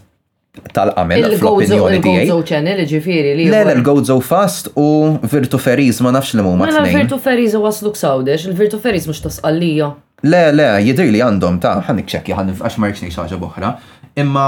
[0.73, 1.29] tal-qamel.
[1.31, 3.47] Il-Gozo il Channel, ġifiri li.
[3.51, 7.61] Le, il-Gozo Fast u Virtu Feriz, ma nafx li mu ma t Virtu Feriz u
[7.63, 9.93] wasluk sawdex, il-Virtu Feriz mux tasqallija.
[10.23, 13.73] Le, le, jidri li għandhom ta' ħan iċċekki ħan għax marċni xaġa boħra.
[14.21, 14.47] Imma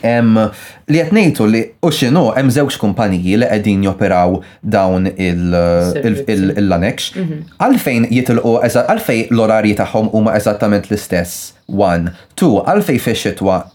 [0.00, 7.10] li qed ngħidu li u x'inhu hemm żewġ kumpaniji li qegħdin joperaw dawn il-lanex.
[7.16, 7.40] Mhm.
[7.58, 11.52] Għalfejn jitilqu għalfej l-orarji tagħhom huma eżattament l-istess.
[11.72, 12.10] One.
[12.36, 13.26] Two, għalfej fix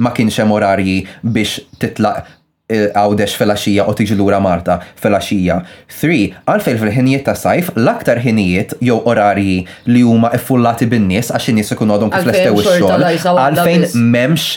[0.03, 2.23] ma kienx hemm orarji biex titlaq
[2.69, 5.61] eh, għawdex fil-axija u tiġi lura Marta fil-axija.
[6.01, 6.19] 3.
[6.43, 11.89] Għalfejn fil-ħinijiet ta' sajf, l-aktar ħinijiet jew orarji li huma iffullati bin-nies għax in-nies ikun
[11.95, 13.09] għadhom kif l-estew ix-xogħol.
[13.23, 13.87] Għalfejn
[14.17, 14.47] memx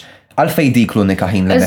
[0.41, 1.59] għalfej dik l-unika ħin li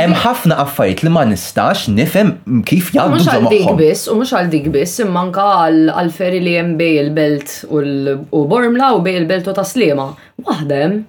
[0.00, 2.34] Hemm ħafna affarijiet li ma nistax nifhem
[2.68, 6.76] kif Mhux għal dik biss, u mhux għal dik biss, imma għal ferri li hemm
[6.80, 10.10] bej il-belt u Bormla u bej il-belt u Taslima.
[10.40, 11.00] Waħda hemm.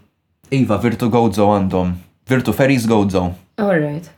[0.51, 1.93] Iva, Virtu Gozo għandhom.
[2.27, 3.25] Virtu Ferries Gozo.
[3.61, 4.09] All right.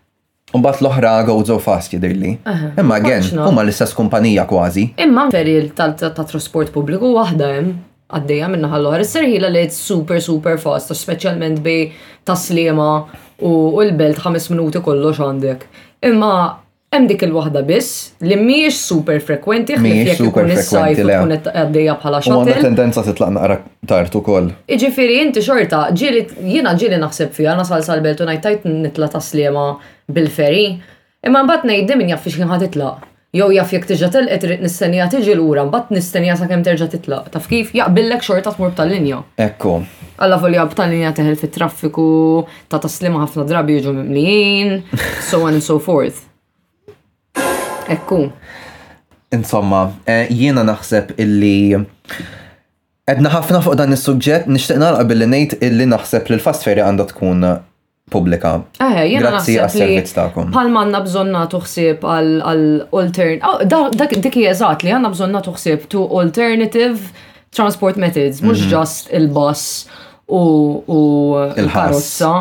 [0.62, 2.36] bat l-oħra għawżaw fast jidirli.
[2.78, 4.88] Imma għen, huma l-istess kumpanija kważi.
[5.02, 7.74] Imma ferri tal-trasport pubbliku waħda hemm
[8.18, 9.04] għaddeja minna ħalloħar.
[9.06, 11.76] Is-serħila li super super fast, specialment bi
[12.28, 12.88] taslima
[13.44, 13.54] u
[13.84, 15.64] l-belt 5 minuti kollox għandek.
[16.10, 16.34] Imma
[16.94, 21.96] hemm dik il-waħda biss li mhijiex super frekwenti ħlif jekk ikun is-sajf u tkun għaddejja
[22.04, 22.44] bħala xogħol.
[22.46, 23.60] Għandha tendenza titlaq naqra
[23.90, 24.52] tard ukoll.
[24.70, 29.68] Jiġifieri inti xorta, ġieli jiena ġieli naħseb fiha għana sal-belt u ngħid tajt nitla taslima
[30.18, 30.68] bil-feri.
[31.26, 33.10] Imma mbagħad ngħid min jaf fiex kien ħad titlaq.
[33.34, 37.32] Jow jaf jek tiġa telqet rrit nistenija tiġi l-ura, mbagħad nistenija sakemm terġa' titlaq.
[37.34, 39.24] Taf kif jaqbillek xorta tmur tal-linja.
[39.42, 39.72] Ekku.
[40.22, 42.06] Alla volja tal-linja teħel fit-traffiku,
[42.70, 44.76] ta' taslima ħafna drabi jiġu mimlijin,
[45.32, 46.22] so on and so forth.
[47.90, 48.28] Ekku.
[49.34, 51.82] Insomma, eh, jiena naħseb illi
[53.10, 57.42] Edna ħafna fuq dan is-suġġett nixtieq l billi ngħid illi naħseb li l-fast għandha tkun
[58.14, 58.54] publika.
[58.80, 60.52] Eh, jena Grazzi għas-servizz ta'kom.
[60.54, 63.92] Palmanna bżonna tuħsib għal alternative oh,
[64.22, 64.54] Dik hija
[64.84, 67.14] li għanna bżonna tuħsib tu alternative
[67.54, 69.18] transport methods, mux ġast mhm.
[69.18, 69.88] il bus
[70.30, 72.36] u il-karozza.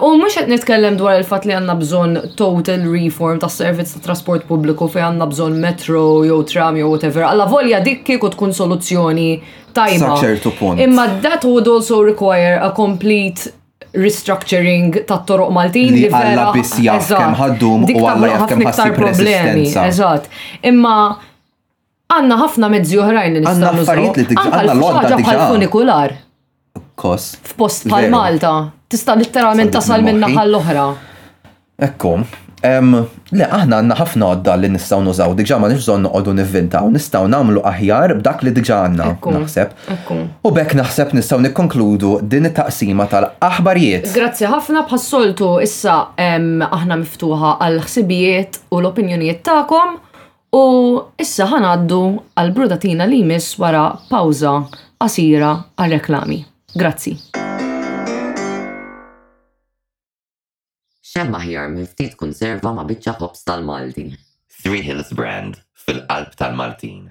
[0.00, 4.44] U mux għet nitkellem dwar il-fat li għanna bżon total reform ta' servizz ta' trasport
[4.46, 7.24] pubbliku fej għanna bżon metro, jew tram, jew whatever.
[7.26, 9.26] Alla volja dik kieku tkun soluzzjoni
[9.74, 10.12] tajba.
[10.86, 13.50] Imma that would also require a complete
[13.90, 17.10] restructuring ta' toroq Maltin li għalla biss jaf
[17.42, 19.66] ħaddum u għalla jaf kem problemi.
[19.90, 20.30] Eżatt.
[20.70, 20.96] Imma
[22.06, 23.56] għanna ħafna mezzi oħrajn li nistaw.
[23.58, 25.08] Għanna Għanna l għodda
[25.50, 26.20] għanna l
[27.10, 28.50] F'post pal Malta
[28.90, 30.84] tista' letteralment tasal minna naħa l-oħra.
[31.86, 32.10] Ekku,
[32.64, 37.28] le aħna għandna ħafna għadda li nistgħu nużaw, diġà ma nix bżonn noqogħdu nivvintaw, nistgħu
[37.32, 39.92] nagħmlu aħjar b'dak li diġà għandna naħseb.
[40.42, 44.08] U bekk naħseb nistgħu nikkonkludu din it-taqsima tal-aħbarijiet.
[44.16, 49.98] Grazzi ħafna bħassoltu issa aħna miftuħa għal ħsibijiet u l-opinjonijiet tagħkom
[50.60, 50.64] u
[51.22, 52.00] issa ħanaddu
[52.42, 54.58] għal brudatina li mis wara pawza
[55.00, 56.42] qasira għal reklami.
[56.74, 57.14] Grazzi.
[61.10, 64.02] xemma aħjar miftit ftit konserva ma' biċċa ħobs tal-Malti.
[64.62, 67.08] Three Hills Brand fil-qalb tal-Maltin.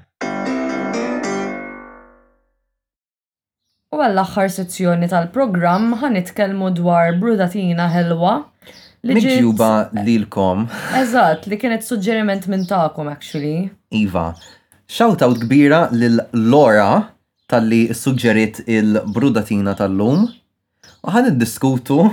[3.91, 8.37] U għall-axħar sezzjoni tal-programm ħanitkellmu dwar brudatina ħelwa
[9.09, 9.71] Miġjuba
[10.03, 10.65] lilkom.
[10.99, 13.69] Eżatt, li kienet suġġeriment minn ta'kom, actually.
[13.95, 14.29] Iva,
[14.91, 16.19] shoutout kbira lil
[16.51, 16.89] Lora
[17.51, 20.25] tal-li suġġerit il-brudatina tal-lum.
[20.99, 22.03] U ħan diskutu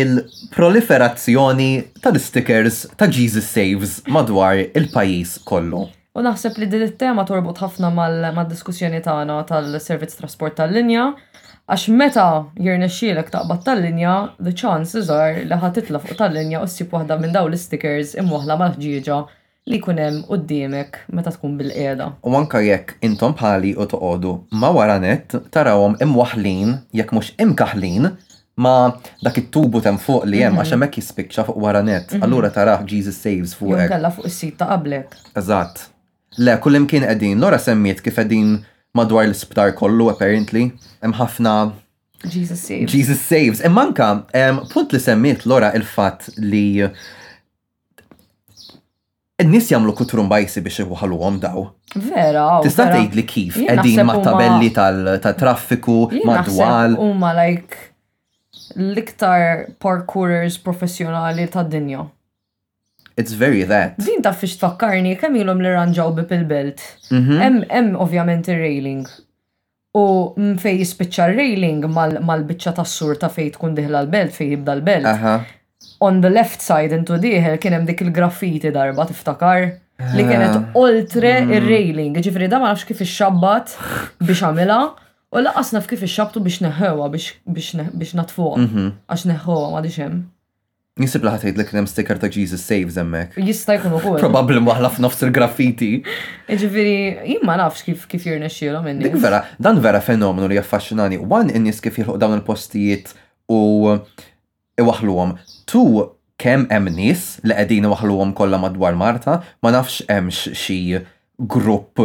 [0.00, 5.88] il-proliferazzjoni tal-stickers ta' Jesus Saves madwar il-pajis kollu.
[6.14, 11.08] U naħseb li din it-tema torbot ħafna mal-diskussjoni tagħna tal-servizz trasport tal-linja,
[11.68, 12.28] għax meta
[12.62, 17.34] jirnexxielek taqbad tal-linja, the chances are li ħad titla fuq tal-linja u ssib waħda minn
[17.34, 19.18] dawn l-stickers imwaħla mal-ħġieġa
[19.68, 24.32] li jkun hemm qudiemek meta tkun bil qiegħda U anke jekk intom bħali u toqogħdu
[24.62, 28.12] ma waranet tarawhom imwaħlin jekk mhux imkaħlin
[28.58, 28.92] ma
[29.22, 30.72] dak it-tubu tem fuq li jem, għax mhm.
[30.74, 32.10] hemmhekk jispiċċa fuq wara net.
[32.14, 32.22] Mhm.
[32.26, 33.92] Allura taraħ Jesus Saves fuq hekk.
[33.94, 35.14] Kella fuq s-sita qablek.
[35.38, 35.84] Eżatt.
[36.38, 38.56] Le, kullimkien imkien qegħdin, Lora semmiet kif edin
[38.98, 40.68] madwar l-isptar kollu apparently,
[41.04, 41.54] hemm ħafna
[42.26, 42.90] Jesus Saves.
[42.92, 43.62] Jesus Saves.
[43.66, 44.12] Imma e anka
[44.74, 46.82] punt li semmiet Lora il-fatt li
[49.48, 51.60] Nis jamlu kutrum bajsi biex iħuħalu għom daw.
[52.08, 56.96] Vera, Tista' tgħid li kif qegħdin ma' tabelli tal-traffiku, ma' dwal.
[56.98, 57.87] Huma like
[58.76, 62.06] l-iktar parkourers professjonali ta' dinja.
[63.16, 63.96] It's very that.
[64.06, 66.80] Din ta' fiex tfakkarni kemm ilhom li ranġaw bi pil-belt.
[67.10, 67.38] Mhm.
[67.42, 69.08] Hemm hemm ovvjament ir-railing.
[69.98, 70.04] U
[70.38, 75.44] mfej jispiċċa railing mal-biċċa tas-sur ta' fej tkun diħla l-belt fej jibda l-belt.
[76.00, 80.28] On the left side intu diħel kien hemm dik il-graffiti darba tiftakar li ah.
[80.28, 81.50] kienet oltre mm.
[81.56, 82.14] ir-railing.
[82.22, 83.74] Ġifri da ma nafx kif ix-xabbat
[84.22, 84.80] biex għamilha.
[85.34, 88.54] U laqas naf kif ixxabtu biex neħewa biex natfuq.
[88.62, 88.84] Mhm.
[89.12, 90.20] Għax neħewa ma hemm.
[90.98, 93.34] Nisib laħat li knem sticker ta' Jesus Saves emmek.
[93.36, 94.16] Jista' jkun ukoll.
[94.18, 96.00] Probabli maħlaf nofs il-graffiti.
[96.48, 101.20] Iġviri, jimma ma nafx kif kif jirna xielhom Dik vera, dan vera fenomenu li jaffaxxinani.
[101.20, 103.12] One in kif jirħu dawn il-postijiet
[103.52, 103.60] u
[104.78, 105.38] għom.
[105.68, 105.84] Tu
[106.38, 111.04] kemm hemm nis li qegħdin għom kollha madwar Marta, ma nafx hemmx xi
[111.54, 112.00] grupp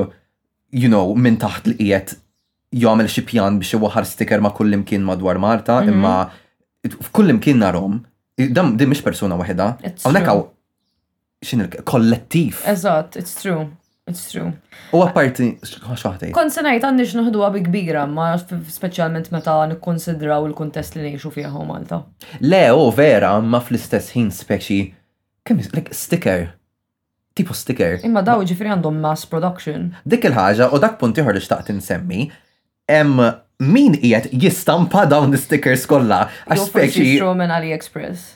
[0.71, 2.17] you know, minn taħt li jiet
[2.73, 5.93] jgħamil xipjan pjan biex iwaħar sticker ma' kull imkien madwar Marta, mhm.
[5.93, 7.99] imma f'kull imkien narhom.
[8.35, 9.75] Dam din mhix persuna wahida.
[9.85, 10.41] Għonek għaw,
[11.45, 12.63] xin kollettiv.
[12.67, 13.69] Eżatt, it's true.
[14.09, 14.49] It's true.
[14.91, 16.31] U għaparti, xaħti.
[16.51, 18.33] senajt għanni xnuħdu għabi kbira, ma
[18.67, 22.01] specialment meta nikkonsidraw il-kontest li neħxu fiħu Malta.
[22.41, 24.81] Le, u vera, ma fl-istess ħin speċi,
[25.47, 26.49] kemm like sticker.
[27.33, 28.01] Tipo sticker.
[28.05, 29.93] Imma daw ġifri għandhom mass production.
[30.05, 32.27] Dik il-ħagġa, u dak punti ħor li xtaqt nsemmi,
[32.91, 33.15] Em
[33.61, 37.13] min qiegħed jistampa dawn l-stickers kollha għax speċi.
[37.21, 38.31] Roman AliExpress.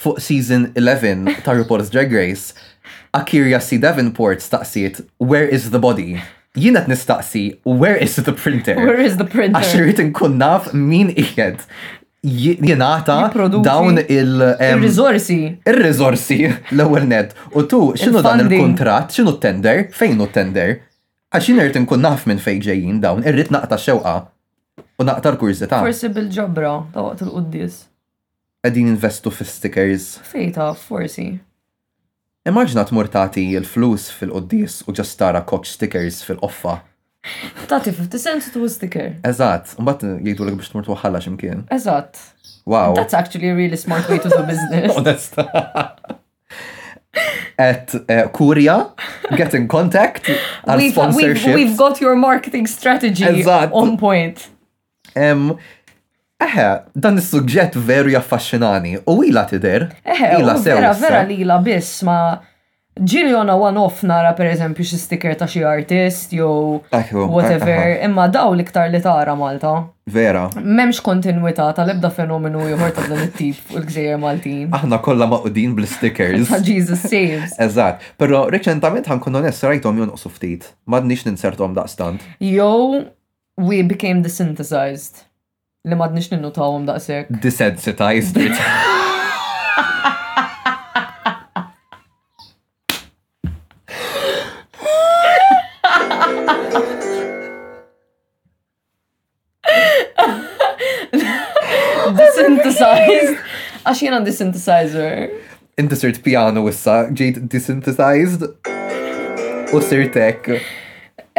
[0.00, 2.54] Fuq season 11 ta' RuPaul's Drag Race,
[3.14, 3.78] Akira C.
[3.78, 6.16] Davenport staqsiet Where is the body?
[6.56, 8.74] Jienet nistaqsi Where is the printer?
[8.78, 9.60] Where is the printer?
[9.60, 11.62] Għax irrid inkun naf min iħed
[12.64, 13.20] jenata
[13.64, 15.42] dawn il- Il-rizorsi.
[15.64, 16.40] Il-rizorsi,
[16.72, 17.30] l-ewel net.
[17.56, 20.80] U tu, xinu dan il-kontrat, xinu tender, fejn u tender?
[21.30, 24.14] Għaxin irrit nkun naf minn fej ġejjin dawn, irrit naqta xewqa
[24.98, 25.78] u naqta l-kurzita.
[25.78, 27.76] Forsi bil-ġobra ta' waqt il qoddis
[28.66, 30.08] Għadin investu fi stickers.
[30.28, 31.28] Fejta, forsi.
[32.50, 36.80] Immaġna tmur murtati il-flus fil qoddis u ġastara koċ stickers fil-qoffa.
[37.70, 39.12] Tati 50 cents tu sticker.
[39.28, 41.62] Eżat, mbatt jgħidu l-għu biex tmur tuħalla ximkien.
[41.76, 42.18] Eżat.
[42.66, 42.94] Wow.
[42.98, 44.96] That's actually a really smart way to do business.
[44.98, 45.46] Onesta.
[47.58, 48.92] at uh, Kuria,
[49.36, 50.28] get in contact.
[50.76, 53.70] we've, we've, we've, got your marketing strategy Ezzat.
[53.72, 54.48] on point.
[55.16, 55.58] Um,
[56.40, 59.88] Eħe, dan is-suġġett veru jaffaxxinani u ila tider.
[60.08, 60.72] Eħe, ila sew.
[60.78, 62.18] Vera, vera li ila biss ma
[62.98, 68.26] ġili on għan off nara per eżempju xi sticker ta' xi artist jew whatever, imma
[68.28, 69.72] daw liktar li tara Malta.
[70.10, 70.48] Vera.
[70.58, 74.68] M'hemmx kontinwità tal-ebda fenomenu ieħor ta' dan it-tip u l gżejjer Maltin.
[74.74, 76.50] Aħna kollha maqudin bl-stickers.
[76.50, 77.54] Ta' Jesus saves.
[77.62, 80.68] Eżatt, però reċentament jon onest rajthom jonqsu ftit.
[80.90, 82.26] M'għadniex da' daqstant.
[82.40, 83.06] Jo,
[83.56, 85.22] we became desynthesized.
[85.84, 87.40] Li m'għadniex da' daqshekk.
[87.40, 88.40] Desensitized.
[103.90, 105.46] Għax jena għandi
[105.80, 108.42] Inti sirt piano issa, ġejt desynthesized
[109.72, 110.50] u sirtek.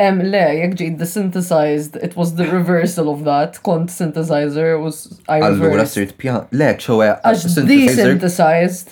[0.02, 3.60] Um, le, jek ġejt desynthesized, it was the reversal of that.
[3.62, 5.62] Kont synthesizer was I reversed.
[5.62, 6.47] Allura sirt piano.
[6.58, 8.89] Le, ċowe, għax synthesizer.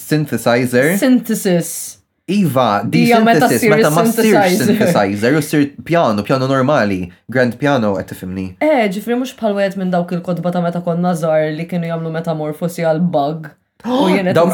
[0.00, 0.94] Synthesizer.
[1.02, 1.76] Synthesis.
[2.30, 7.00] Iva, di synthesis, meta ma sirx synthesizer, u sir piano, piano normali,
[7.34, 8.44] grand piano għed tifimni.
[8.62, 12.86] Eh, ġifri mux bħal minn dawk il-kodba ta' meta konna zar li kienu jamlu metamorfosi
[12.86, 13.50] għal-bug.
[14.34, 14.50] Dawk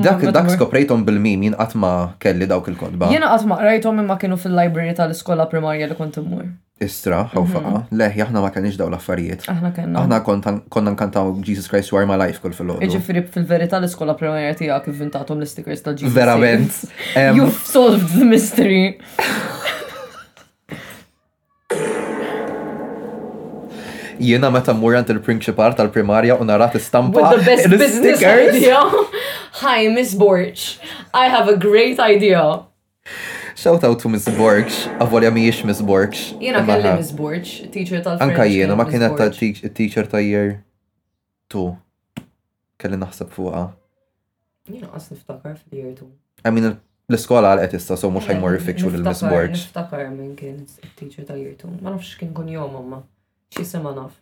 [0.00, 1.90] dak dak skoprejtom bil-mim jien għatma
[2.22, 3.10] kelli dawk il-kodba.
[3.12, 6.46] Jena għatma rajtom imma kienu fil-library tal-iskola primarja li kont immur.
[6.82, 7.82] Istra, għaw mhm.
[7.98, 9.44] leħ, jahna ma kanix daw l-affarijiet.
[9.52, 10.00] Aħna kenna.
[10.00, 12.80] Aħna konna nkantaw Jesus Christ War My Life kull fil-ħodu.
[12.88, 16.16] Iġifiri fil-verita l-iskola primarja tijak inventatom l-stickers tal-Jesus.
[16.16, 16.80] Verament.
[17.36, 18.96] You've solved the mystery.
[24.22, 27.18] jiena meta mmurant il-prinċipar tal-primarja u narat istampa.
[27.20, 28.78] With the best business idea.
[29.62, 30.78] Hi, Miss Borch.
[31.12, 32.62] I have a great idea.
[33.54, 36.22] Shout out to Miss Borch, avolja mi miex Miss Borch.
[36.40, 38.22] Jena kelli Miss Borch, teacher tal-French.
[38.30, 39.18] Anka jena, ma kienet
[39.80, 40.62] teacher ta' year
[41.54, 41.66] 2.
[42.78, 43.66] Kelli naħseb fuqa.
[44.72, 46.08] Jena għas niftakar fil-year 2.
[46.44, 46.76] I mean,
[47.12, 49.58] l-iskola għal issa, so mux ħajmur fikxu l-Miss Borch.
[49.66, 50.58] Niftakar minn kien
[50.98, 53.02] teacher ta' year 2, ma nafx kien kun jom, mamma
[53.60, 54.12] xi naf.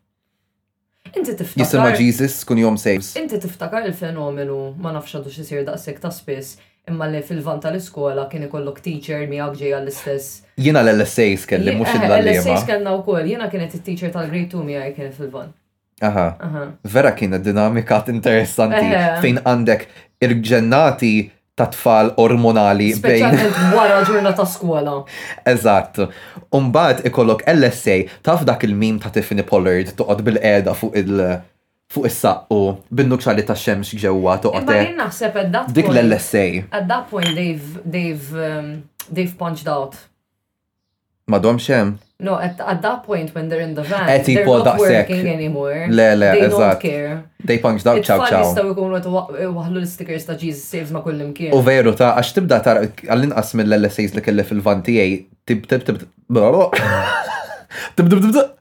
[1.17, 1.65] Inti tiftakar.
[1.65, 3.15] Jisema Jesus kun jom saves.
[3.17, 6.57] Inti tiftakar il-fenomenu ma nafx xisir daqsek ta' spis
[6.89, 10.37] imma li fil-van tal-iskola kien ikollok teacher mi ġej għall-istess.
[10.59, 12.37] Jiena l-LSAs kelli, mux il-għalli.
[12.37, 15.51] L-LSAs kellna u koll, jina kienet il-teacher tal-grade 2 mi għaj kien fil-van.
[16.03, 16.25] Aha,
[16.93, 18.87] vera kienet dinamika interessanti
[19.21, 19.85] fejn għandek
[20.25, 21.13] il-ġennati
[21.61, 23.37] ta' tfal ormonali bejn.
[23.77, 24.97] wara ġurnata skola.
[25.53, 25.99] Eżatt.
[26.57, 27.97] Umbagħad ikollok LSA
[28.27, 31.25] taf dak il-mim ta' Tiffany Pollard toqgħod bil-qeda fuq il-
[31.91, 32.61] fuq is-saqqu
[32.97, 34.69] bin-nukxa li tax-xemx ġewwa toqgħod.
[34.69, 36.47] Ma jien naħseb at that Dik l-LSA.
[36.71, 39.99] At that point they've they've um, they've punched out
[41.31, 41.99] Madom xem?
[42.19, 45.35] No, at, at that point when they're in the van, they're not working sec.
[45.39, 45.87] anymore.
[45.89, 46.83] Le, le, they exact.
[46.83, 47.23] don't care.
[47.49, 48.43] They punch daw ċaw ċaw.
[48.49, 49.07] Jistaw ikunu għet
[49.59, 51.55] waħlu l-stickers ta' Jesus Saves ma' kullim kien.
[51.57, 52.75] U veru ta' għax tibda ta'
[53.07, 55.15] għallin mill l-essays li kelli fil-van tijaj,
[55.49, 56.11] tib tib tib tib tib
[56.49, 58.57] tib, tib, tib,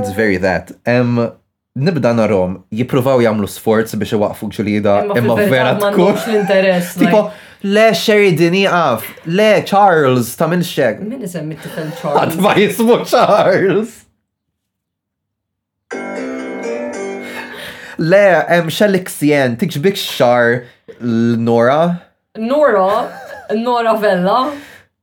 [0.00, 0.72] It's very that.
[0.88, 1.16] Um,
[1.76, 6.16] nibda narom jipruvaw jamlu sforz biex iwaqfu ġulida imma vera tkun.
[7.00, 7.26] Tipo,
[7.62, 11.00] le Sherry Dini iqaf, ah, le Charles ta' minn xek.
[11.04, 12.36] Minn isem mit-tifel Charles?
[12.40, 13.96] Għad jismu Charles.
[18.00, 18.22] Le,
[18.56, 20.62] em xellik sien, tikxbik xar
[21.00, 22.00] l-Nora?
[22.40, 23.08] Nora,
[23.56, 24.38] Nora Vella.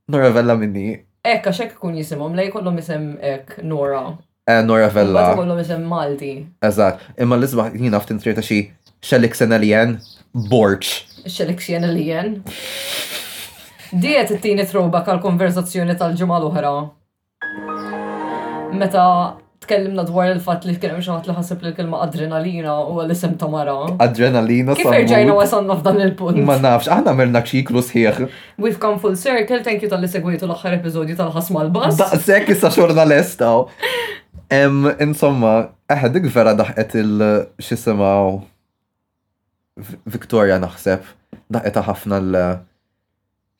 [0.09, 0.95] Nora Vella minni.
[1.27, 4.15] Ekka, xek kun jisimom, lej kollu misem ek, Nora.
[4.47, 5.35] Eh, Nora Vella.
[5.37, 6.33] Kollu misem Malti.
[6.63, 8.71] Eżat, imma l-izbaħ jina f'tintrita xie
[9.05, 9.97] Xalik sena li jen?
[10.49, 10.91] Borċ.
[11.29, 12.39] Xalik xena li jen?
[13.93, 16.71] Diet it-tini troba kal-konverzazzjoni tal ġumal uħra.
[18.77, 19.03] Meta
[19.63, 23.13] tkellimna dwar il-fat li kien hemm xi ħadd li ħaseb li kelma adrenalina u għal
[23.13, 26.41] isem ta' Adrenalina, Adrenalina Kif irġajna wasanna f'dan il-punt?
[26.47, 28.19] Ma nafx, aħna merna xiklu sħiħ.
[28.57, 32.01] We've come full circle, thank you tal-li segwitu l-aħħar episodju tal-ħasma l-bas.
[32.25, 33.05] sekk issa xorna
[34.49, 38.39] Em Insomma, eħ vera daħqet il-xisimaw
[40.07, 41.05] Victoria naħseb
[41.53, 42.41] daqeta ħafna l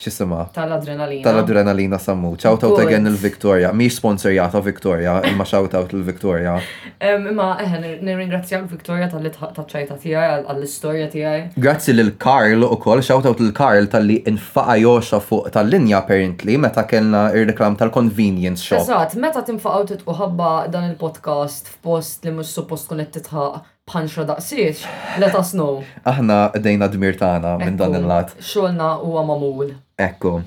[0.01, 0.43] ċisima?
[0.53, 1.24] Tal-adrenalina.
[1.26, 2.36] Tal-adrenalina sammu.
[2.41, 3.72] Shout out again il-Victoria.
[3.74, 6.57] Mi sponsorjata Victoria, imma shout out il-Victoria.
[7.09, 11.41] Imma eħe, nirringrazzja l-Victoria tal-li taċċajta tijaj, għall-istoria tijaj.
[11.57, 17.28] Grazzi l-Karl u koll, shout out l-Karl tal-li infaqa joxa fuq tal-linja apparently, meta kellna
[17.34, 18.84] ir-reklam tal-convenience shop.
[18.86, 24.83] Eżat, meta tinfaqaw titqu ħabba dan il-podcast f'post li mux suppost kun titħaq panxa daqsiex,
[25.17, 25.79] let us know.
[26.03, 28.33] Aħna dejna dmir tagħna minn dan il-lat.
[28.43, 29.71] Xolna huwa mamul.
[30.03, 30.41] Ekku.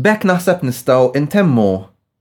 [0.00, 1.68] Bek naħseb nistaw intemmu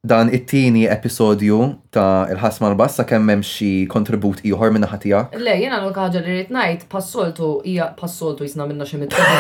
[0.04, 1.58] dan it-tieni episodju
[1.96, 5.24] ta' il-ħasma bassa kemmem xie xi kontribut ieħor minna ħatija.
[5.40, 9.32] Le, jena l ħaġa li rrid ngħid passoltu hija passoltu jisna minna xi mittu.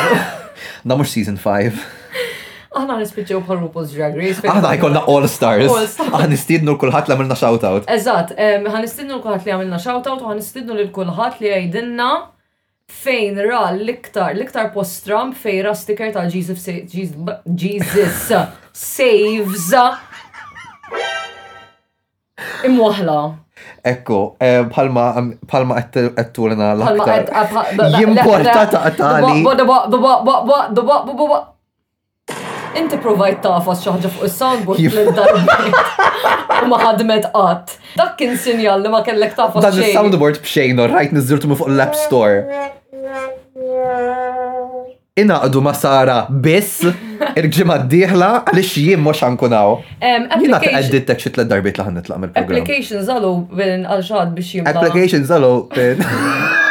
[0.87, 1.71] Da mhux season 5.
[2.77, 4.43] Aħna nispiċċew bħal RuPaul's Drag Race.
[4.45, 5.95] Aħna jkollna All Stars.
[6.05, 7.87] Aħna nistidnu kulħadd li għamilna shout-out.
[7.95, 12.11] Eżatt, ħan nistidnu kulħat li għamilna shoutout u ħan nistidnu lil kulħadd li jgħidilna
[12.99, 16.69] fejn ra l-iktar l-iktar post Trump fejn ra sticker ta' Jesus
[17.63, 18.29] Jesus
[18.73, 19.67] saves
[22.67, 23.19] Imwahla.
[23.89, 24.21] Ekku,
[24.69, 27.91] palma għettulina l-aktar.
[27.97, 31.35] Jimporta ta' b
[32.75, 37.29] inti provajt tafas xaħġa fuq il-soundboard l-darbit u ma ħadmet
[37.97, 39.63] Dak kien sinjal li ma kellek tafas.
[39.63, 42.45] Dan il-soundboard bxejn, rajt nizzurtu fuq l-app store.
[45.17, 46.83] għadu ma Sara biss
[47.37, 49.79] irġima d-dieħla għalix jien mux għankunaw.
[50.41, 52.61] Jina t-għeddit tek xitla darbit laħan nitlaq mill-program.
[52.61, 54.75] Application zalu bin għalxad biex jimla.
[54.75, 56.63] Application zalu bin.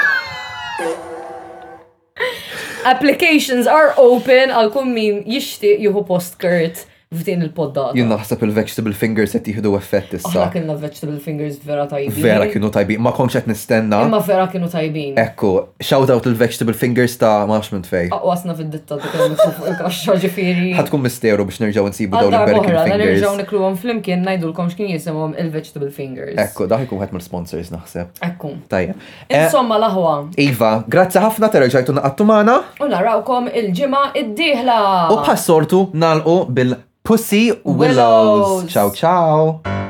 [2.87, 6.85] Applications are open għal kun min jixtieq juhu post Kurt
[7.21, 7.95] f'din il-poddata.
[7.97, 10.31] Jien naħseb il-vegetable fingers qed jieħdu effett issa.
[10.33, 12.23] Aħna kienna vegetable fingers vera tajbin.
[12.23, 14.03] Vera kienu tajbin, ma kontx qed nistenna.
[14.07, 15.17] Imma vera kienu tajbin.
[15.23, 18.09] Ekku, shout out il-vegetable fingers ta' Marshman fej.
[18.15, 20.71] Aqwasna fid-ditta dik il-kaxxa ġifieri.
[20.81, 23.05] Ħadkun misteru biex nerġgħu nsibu dawn il-American fingers.
[23.05, 26.37] Nerġgħu nikluhom flimkien ngħidulkom x'kien jisimhom il-vegetable fingers.
[26.47, 28.17] Ekku, daħ ikun ħadd mill-sponsors naħseb.
[28.31, 28.55] Ekku.
[28.73, 28.97] Tajja.
[29.29, 30.17] Eh, Insomma l-aħwa.
[30.43, 32.57] Iva, grazzi ħafna terġajtu naqattu magħna.
[32.83, 34.79] U narawkom il-ġimgħa id-dieħla.
[35.17, 36.77] U bħassortu nalqu bil
[37.07, 37.93] Pussy Willows.
[37.97, 38.69] Willows.
[38.73, 39.86] Ciao, ciao.